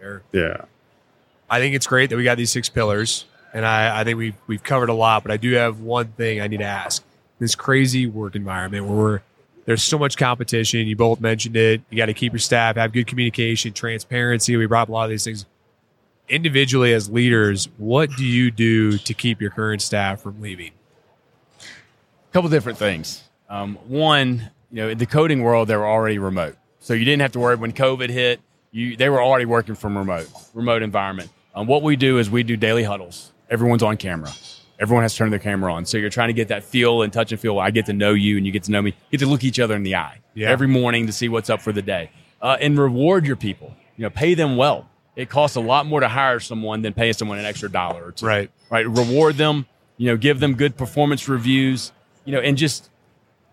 Fair. 0.00 0.22
Yeah. 0.32 0.64
I 1.48 1.60
think 1.60 1.74
it's 1.74 1.86
great 1.86 2.10
that 2.10 2.16
we 2.16 2.24
got 2.24 2.36
these 2.36 2.50
six 2.50 2.68
pillars, 2.68 3.26
and 3.52 3.64
I, 3.64 4.00
I 4.00 4.04
think 4.04 4.18
we've 4.18 4.36
we've 4.46 4.62
covered 4.62 4.88
a 4.88 4.94
lot. 4.94 5.22
But 5.22 5.32
I 5.32 5.36
do 5.36 5.52
have 5.52 5.80
one 5.80 6.08
thing 6.08 6.40
I 6.40 6.48
need 6.48 6.58
to 6.58 6.64
ask: 6.64 7.04
this 7.38 7.54
crazy 7.54 8.06
work 8.06 8.34
environment 8.34 8.86
where 8.86 8.96
we're 8.96 9.20
there's 9.64 9.82
so 9.82 9.98
much 9.98 10.16
competition. 10.16 10.86
You 10.86 10.96
both 10.96 11.20
mentioned 11.20 11.56
it. 11.56 11.82
You 11.90 11.96
got 11.96 12.06
to 12.06 12.14
keep 12.14 12.32
your 12.32 12.40
staff, 12.40 12.76
have 12.76 12.92
good 12.92 13.06
communication, 13.06 13.72
transparency. 13.72 14.56
We 14.56 14.66
brought 14.66 14.88
a 14.88 14.92
lot 14.92 15.04
of 15.04 15.10
these 15.10 15.24
things. 15.24 15.46
Individually, 16.28 16.92
as 16.94 17.10
leaders, 17.10 17.68
what 17.78 18.10
do 18.16 18.24
you 18.24 18.50
do 18.50 18.96
to 18.98 19.14
keep 19.14 19.40
your 19.40 19.50
current 19.50 19.82
staff 19.82 20.20
from 20.20 20.40
leaving? 20.40 20.72
A 21.60 22.32
couple 22.32 22.48
different 22.48 22.78
things. 22.78 23.22
Um, 23.48 23.76
one, 23.86 24.50
you 24.70 24.76
know, 24.76 24.88
in 24.88 24.98
the 24.98 25.06
coding 25.06 25.42
world, 25.42 25.68
they 25.68 25.76
were 25.76 25.86
already 25.86 26.18
remote, 26.18 26.56
so 26.80 26.94
you 26.94 27.04
didn't 27.04 27.20
have 27.20 27.32
to 27.32 27.38
worry 27.38 27.56
when 27.56 27.72
COVID 27.72 28.08
hit. 28.08 28.40
You 28.70 28.96
they 28.96 29.10
were 29.10 29.20
already 29.20 29.44
working 29.44 29.74
from 29.74 29.98
remote 29.98 30.26
remote 30.54 30.82
environment. 30.82 31.28
Um, 31.54 31.66
what 31.66 31.82
we 31.82 31.96
do 31.96 32.18
is 32.18 32.30
we 32.30 32.42
do 32.42 32.56
daily 32.56 32.84
huddles. 32.84 33.32
Everyone's 33.50 33.82
on 33.82 33.98
camera. 33.98 34.30
Everyone 34.82 35.04
has 35.04 35.12
to 35.12 35.18
turn 35.18 35.30
their 35.30 35.38
camera 35.38 35.72
on. 35.72 35.86
So 35.86 35.96
you're 35.96 36.10
trying 36.10 36.28
to 36.28 36.32
get 36.34 36.48
that 36.48 36.64
feel 36.64 37.02
and 37.02 37.12
touch 37.12 37.30
and 37.30 37.40
feel. 37.40 37.58
I 37.60 37.70
get 37.70 37.86
to 37.86 37.92
know 37.92 38.12
you, 38.14 38.36
and 38.36 38.44
you 38.44 38.50
get 38.50 38.64
to 38.64 38.72
know 38.72 38.82
me. 38.82 38.90
You 39.10 39.18
get 39.18 39.24
to 39.24 39.30
look 39.30 39.44
each 39.44 39.60
other 39.60 39.76
in 39.76 39.84
the 39.84 39.94
eye 39.94 40.18
Yeah. 40.34 40.50
every 40.50 40.66
morning 40.66 41.06
to 41.06 41.12
see 41.12 41.28
what's 41.28 41.48
up 41.48 41.62
for 41.62 41.70
the 41.72 41.82
day, 41.82 42.10
uh, 42.42 42.56
and 42.60 42.76
reward 42.76 43.24
your 43.24 43.36
people. 43.36 43.72
You 43.96 44.02
know, 44.02 44.10
pay 44.10 44.34
them 44.34 44.56
well. 44.56 44.88
It 45.14 45.28
costs 45.28 45.56
a 45.56 45.60
lot 45.60 45.86
more 45.86 46.00
to 46.00 46.08
hire 46.08 46.40
someone 46.40 46.82
than 46.82 46.94
paying 46.94 47.12
someone 47.12 47.38
an 47.38 47.44
extra 47.44 47.70
dollar 47.70 48.02
or 48.06 48.10
two 48.12 48.26
Right. 48.26 48.50
right? 48.70 48.84
Reward 48.88 49.36
them, 49.36 49.66
you 49.98 50.08
know, 50.08 50.16
give 50.16 50.40
them 50.40 50.54
good 50.54 50.76
performance 50.76 51.28
reviews, 51.28 51.92
you 52.24 52.32
know, 52.32 52.40
and 52.40 52.56
just 52.58 52.90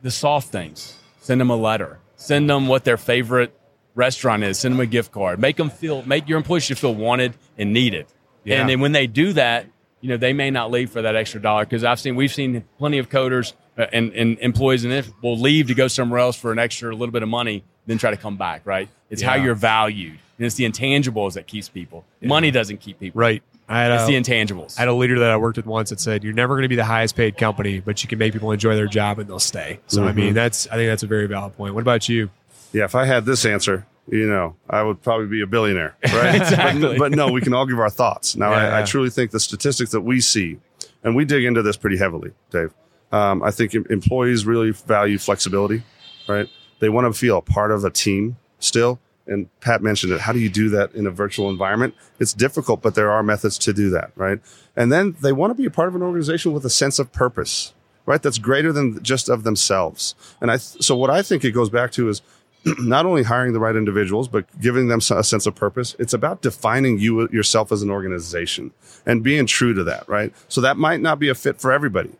the 0.01 0.09
soft 0.09 0.47
things. 0.49 0.95
Send 1.21 1.39
them 1.41 1.49
a 1.51 1.55
letter. 1.55 1.99
Send 2.15 2.49
them 2.49 2.67
what 2.67 2.85
their 2.85 2.97
favorite 2.97 3.53
restaurant 3.93 4.43
is. 4.43 4.57
Send 4.57 4.73
them 4.73 4.79
a 4.79 4.85
gift 4.85 5.11
card. 5.11 5.39
Make 5.39 5.57
them 5.57 5.69
feel, 5.69 6.01
make 6.03 6.27
your 6.27 6.37
employees 6.37 6.65
feel 6.79 6.95
wanted 6.95 7.33
and 7.57 7.71
needed. 7.73 8.07
Yeah. 8.45 8.61
And 8.61 8.69
then 8.69 8.79
when 8.79 8.93
they 8.93 9.05
do 9.05 9.33
that, 9.33 9.67
you 10.01 10.09
know, 10.09 10.17
they 10.17 10.33
may 10.33 10.51
not 10.51 10.71
leave 10.71 10.89
for 10.89 11.01
that 11.01 11.15
extra 11.15 11.41
dollar 11.41 11.65
because 11.65 11.83
I've 11.83 11.99
seen, 11.99 12.15
we've 12.15 12.33
seen 12.33 12.63
plenty 12.77 12.97
of 12.97 13.09
coders 13.09 13.53
uh, 13.77 13.87
and, 13.91 14.11
and 14.13 14.37
employees 14.39 14.83
and 14.83 14.93
if 14.93 15.11
will 15.21 15.37
leave 15.37 15.67
to 15.67 15.73
go 15.73 15.87
somewhere 15.87 16.19
else 16.19 16.35
for 16.35 16.51
an 16.51 16.59
extra 16.59 16.93
little 16.93 17.11
bit 17.11 17.23
of 17.23 17.29
money, 17.29 17.63
then 17.85 17.97
try 17.97 18.11
to 18.11 18.17
come 18.17 18.37
back, 18.37 18.61
right? 18.65 18.89
It's 19.09 19.21
how 19.21 19.35
you're 19.35 19.55
valued. 19.55 20.19
And 20.37 20.45
it's 20.45 20.55
the 20.55 20.63
intangibles 20.63 21.33
that 21.33 21.47
keeps 21.47 21.67
people. 21.67 22.05
Money 22.21 22.51
doesn't 22.51 22.77
keep 22.77 22.99
people. 22.99 23.19
Right. 23.19 23.43
I 23.67 23.83
had 23.83 23.91
It's 23.91 24.03
a, 24.03 24.07
the 24.07 24.15
intangibles. 24.15 24.77
I 24.77 24.81
had 24.81 24.87
a 24.87 24.93
leader 24.93 25.19
that 25.19 25.29
I 25.29 25.37
worked 25.37 25.57
with 25.57 25.67
once 25.67 25.91
that 25.91 25.99
said, 25.99 26.23
"You're 26.23 26.33
never 26.33 26.55
going 26.55 26.63
to 26.63 26.69
be 26.69 26.75
the 26.75 26.85
highest 26.85 27.15
paid 27.15 27.37
company, 27.37 27.79
but 27.79 28.01
you 28.01 28.09
can 28.09 28.17
make 28.17 28.33
people 28.33 28.51
enjoy 28.51 28.75
their 28.75 28.87
job 28.87 29.19
and 29.19 29.29
they'll 29.29 29.37
stay." 29.37 29.79
So 29.85 30.05
I 30.05 30.11
mean, 30.11 30.33
that's 30.33 30.65
I 30.67 30.75
think 30.75 30.89
that's 30.89 31.03
a 31.03 31.07
very 31.07 31.27
valid 31.27 31.55
point. 31.55 31.75
What 31.75 31.81
about 31.81 32.09
you? 32.09 32.31
Yeah, 32.73 32.85
if 32.85 32.95
I 32.95 33.05
had 33.05 33.25
this 33.25 33.45
answer, 33.45 33.85
you 34.11 34.27
know, 34.27 34.55
I 34.69 34.81
would 34.83 35.01
probably 35.01 35.27
be 35.27 35.41
a 35.41 35.47
billionaire, 35.47 35.95
right? 36.13 36.35
Exactly. 36.41 36.81
But, 36.81 36.97
but 36.97 37.11
no, 37.11 37.31
we 37.31 37.41
can 37.41 37.53
all 37.53 37.65
give 37.65 37.79
our 37.79 37.89
thoughts. 37.89 38.35
Now, 38.35 38.51
I, 38.51 38.65
I 38.65 38.79
Yeah. 38.79 38.85
truly 38.85 39.09
think 39.09 39.31
the 39.31 39.39
statistics 39.39 39.91
that 39.91 40.01
we 40.01 40.19
see, 40.21 40.57
and 41.03 41.15
we 41.15 41.25
dig 41.25 41.43
into 41.45 41.61
this 41.61 41.77
pretty 41.77 41.97
heavily, 41.97 42.31
Dave. 42.51 42.73
Um, 43.11 43.41
I 43.43 43.51
think 43.51 43.73
em- 43.75 43.85
employees 43.89 44.45
really 44.45 44.71
value 44.71 45.17
flexibility, 45.17 45.83
right? 46.27 46.47
They 46.79 46.89
want 46.89 47.11
to 47.13 47.17
feel 47.17 47.37
a 47.37 47.41
part 47.41 47.71
of 47.71 47.83
a 47.83 47.89
team 47.89 48.37
still. 48.59 48.99
And 49.27 49.47
Pat 49.61 49.83
mentioned 49.83 50.11
it. 50.11 50.21
How 50.21 50.33
do 50.33 50.39
you 50.39 50.49
do 50.49 50.69
that 50.69 50.93
in 50.95 51.05
a 51.05 51.11
virtual 51.11 51.49
environment? 51.51 51.93
It's 52.19 52.33
difficult, 52.33 52.81
but 52.81 52.95
there 52.95 53.11
are 53.11 53.21
methods 53.21 53.59
to 53.59 53.73
do 53.73 53.91
that, 53.91 54.11
right? 54.15 54.39
And 54.75 54.91
then 54.91 55.15
they 55.21 55.31
want 55.31 55.51
to 55.51 55.55
be 55.55 55.65
a 55.65 55.69
part 55.69 55.87
of 55.87 55.93
an 55.95 56.01
organization 56.01 56.51
with 56.51 56.65
a 56.65 56.69
sense 56.69 56.97
of 56.97 57.11
purpose, 57.11 57.73
right? 58.07 58.21
That's 58.23 58.39
greater 58.39 58.71
than 58.73 59.03
just 59.03 59.29
of 59.29 59.43
themselves. 59.43 60.15
And 60.41 60.49
I, 60.49 60.57
th- 60.57 60.83
so 60.83 60.95
what 60.95 61.11
I 61.11 61.21
think 61.21 61.45
it 61.45 61.51
goes 61.51 61.69
back 61.69 61.91
to 61.91 62.09
is 62.09 62.23
not 62.79 63.05
only 63.05 63.23
hiring 63.23 63.53
the 63.53 63.59
right 63.59 63.75
individuals, 63.75 64.27
but 64.27 64.45
giving 64.59 64.87
them 64.87 64.99
a 65.11 65.23
sense 65.23 65.45
of 65.45 65.55
purpose. 65.55 65.95
It's 65.99 66.13
about 66.13 66.41
defining 66.41 66.99
you 66.99 67.29
yourself 67.29 67.71
as 67.71 67.81
an 67.81 67.89
organization 67.89 68.71
and 69.05 69.23
being 69.23 69.45
true 69.45 69.73
to 69.73 69.83
that, 69.85 70.07
right? 70.07 70.33
So 70.47 70.61
that 70.61 70.77
might 70.77 71.01
not 71.01 71.19
be 71.19 71.29
a 71.29 71.35
fit 71.35 71.59
for 71.59 71.71
everybody, 71.71 72.11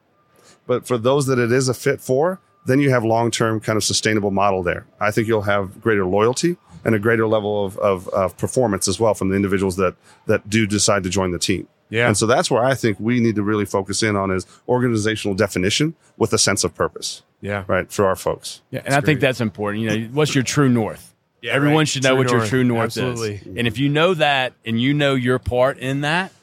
but 0.67 0.88
for 0.88 0.97
those 0.97 1.25
that 1.28 1.39
it 1.39 1.52
is 1.52 1.69
a 1.69 1.73
fit 1.73 2.02
for, 2.02 2.39
then 2.65 2.80
you 2.80 2.89
have 2.89 3.04
long 3.04 3.32
term 3.32 3.60
kind 3.60 3.78
of 3.78 3.84
sustainable 3.84 4.32
model 4.32 4.63
there. 4.63 4.86
I 4.99 5.12
think 5.12 5.28
you'll 5.28 5.41
have 5.43 5.82
greater 5.82 6.06
loyalty 6.06 6.58
and 6.86 6.95
a 6.95 6.99
greater 6.99 7.28
level 7.28 7.65
of, 7.65 7.78
of, 7.78 8.08
of 8.10 8.38
performance 8.38 8.88
as 8.88 8.99
well 8.99 9.13
from 9.13 9.30
the 9.30 9.36
individuals 9.36 9.75
that 9.78 9.95
that 10.28 10.49
do 10.49 10.65
decide 10.65 11.04
to 11.04 11.10
join 11.10 11.32
the 11.32 11.39
team. 11.39 11.67
Yeah. 11.89 12.08
And 12.08 12.17
so 12.17 12.25
that's 12.28 12.52
where 12.52 12.63
I 12.63 12.75
think 12.75 12.99
we 12.99 13.19
need 13.19 13.36
to 13.36 13.43
really 13.43 13.65
focus 13.65 14.04
in 14.04 14.15
on 14.15 14.32
is 14.32 14.45
organizational 14.67 15.36
definition 15.36 15.95
with 16.17 16.34
a 16.34 16.38
sense 16.38 16.63
of 16.63 16.75
purpose, 16.75 17.23
Yeah. 17.41 17.63
right, 17.67 17.91
for 17.91 18.06
our 18.06 18.15
folks. 18.15 18.62
Yeah, 18.71 18.82
and 18.86 18.93
I 18.93 19.02
think 19.02 19.19
that's 19.19 19.41
important. 19.41 19.84
You 19.84 19.89
know, 19.99 20.08
what's 20.13 20.36
your 20.36 20.43
true 20.43 20.69
north? 20.69 21.06
Yeah, 21.41 21.54
Everyone 21.54 21.78
right. 21.78 21.88
should 21.88 22.04
know 22.04 22.10
True 22.10 22.17
what 22.17 22.32
your 22.32 22.45
true 22.45 22.63
north 22.65 22.84
Absolutely. 22.97 23.36
is. 23.36 23.58
And 23.58 23.65
if 23.65 23.78
you 23.78 23.88
know 23.88 24.13
that 24.13 24.52
and 24.65 24.78
you 24.82 24.93
know 24.93 25.15
your 25.15 25.39
part 25.39 25.78
in 25.78 26.02
that, 26.02 26.34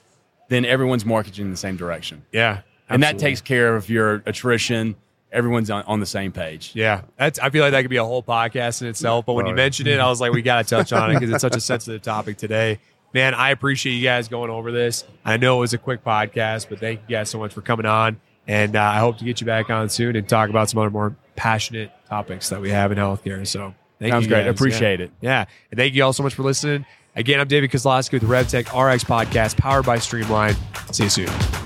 then 0.49 0.65
everyone's 0.65 1.05
marketing 1.05 1.45
in 1.45 1.51
the 1.51 1.59
same 1.59 1.77
direction. 1.77 2.25
Yeah. 2.33 2.63
And 2.89 3.03
that 3.03 3.19
takes 3.19 3.43
care 3.43 3.77
of 3.77 3.91
your 3.91 4.23
attrition. 4.25 4.95
Everyone's 5.31 5.71
on, 5.71 5.83
on 5.83 6.01
the 6.01 6.07
same 6.07 6.33
page. 6.33 6.71
Yeah, 6.75 7.03
that's. 7.19 7.39
I 7.39 7.51
feel 7.51 7.63
like 7.63 7.73
that 7.73 7.83
could 7.83 7.91
be 7.91 7.99
a 7.99 8.05
whole 8.05 8.23
podcast 8.23 8.81
in 8.81 8.89
itself. 8.89 9.27
But 9.27 9.35
when 9.35 9.45
Oh, 9.45 9.49
you 9.51 9.55
yeah. 9.55 9.63
mentioned 9.65 9.89
it, 9.89 10.01
I 10.01 10.09
was 10.09 10.19
like, 10.19 10.33
we 10.33 10.41
got 10.41 10.67
to 10.67 10.75
touch 10.77 10.95
on 10.95 11.11
it 11.11 11.15
because 11.21 11.29
it's 11.31 11.43
such 11.43 11.57
a 11.57 11.61
sensitive 11.61 12.01
topic 12.01 12.39
today. 12.39 12.79
Man, 13.15 13.35
I 13.35 13.51
appreciate 13.51 13.95
you 13.95 14.03
guys 14.05 14.29
going 14.29 14.51
over 14.51 14.71
this. 14.73 15.05
I 15.25 15.37
know 15.39 15.57
it 15.59 15.61
was 15.61 15.75
a 15.75 15.79
quick 15.79 16.05
podcast, 16.05 16.69
but 16.69 16.79
thank 16.81 17.01
you 17.09 17.17
guys 17.17 17.31
so 17.31 17.39
much 17.39 17.53
for 17.55 17.63
coming 17.63 17.87
on. 17.87 18.21
And 18.47 18.77
uh, 18.77 18.83
I 18.83 18.99
hope 18.99 19.19
to 19.19 19.25
get 19.25 19.41
you 19.41 19.47
back 19.47 19.71
on 19.71 19.89
soon 19.89 20.17
and 20.17 20.29
talk 20.29 20.51
about 20.51 20.69
some 20.71 20.79
other 20.81 20.91
more 20.91 21.17
passionate 21.35 21.91
topics 22.09 22.51
that 22.51 22.61
we 22.61 22.71
have 22.71 22.93
in 22.93 22.99
healthcare. 22.99 23.47
So 23.47 23.75
thank 23.99 24.13
Sounds 24.13 24.25
you. 24.27 24.29
great. 24.31 24.47
Appreciate 24.47 25.01
Yeah. 25.01 25.07
it. 25.07 25.13
Yeah. 25.21 25.45
And 25.71 25.79
thank 25.79 25.95
you 25.95 26.05
all 26.05 26.13
so 26.13 26.23
much 26.23 26.35
for 26.35 26.43
listening. 26.43 26.85
Again, 27.17 27.41
I'm 27.41 27.49
David 27.49 27.71
Kozlowski 27.71 28.13
with 28.13 28.23
the 28.23 28.29
RevTech 28.29 28.65
RX 28.67 29.05
podcast 29.05 29.57
powered 29.57 29.87
by 29.87 29.99
Streamline. 29.99 30.55
See 30.93 31.05
you 31.05 31.09
soon. 31.11 31.66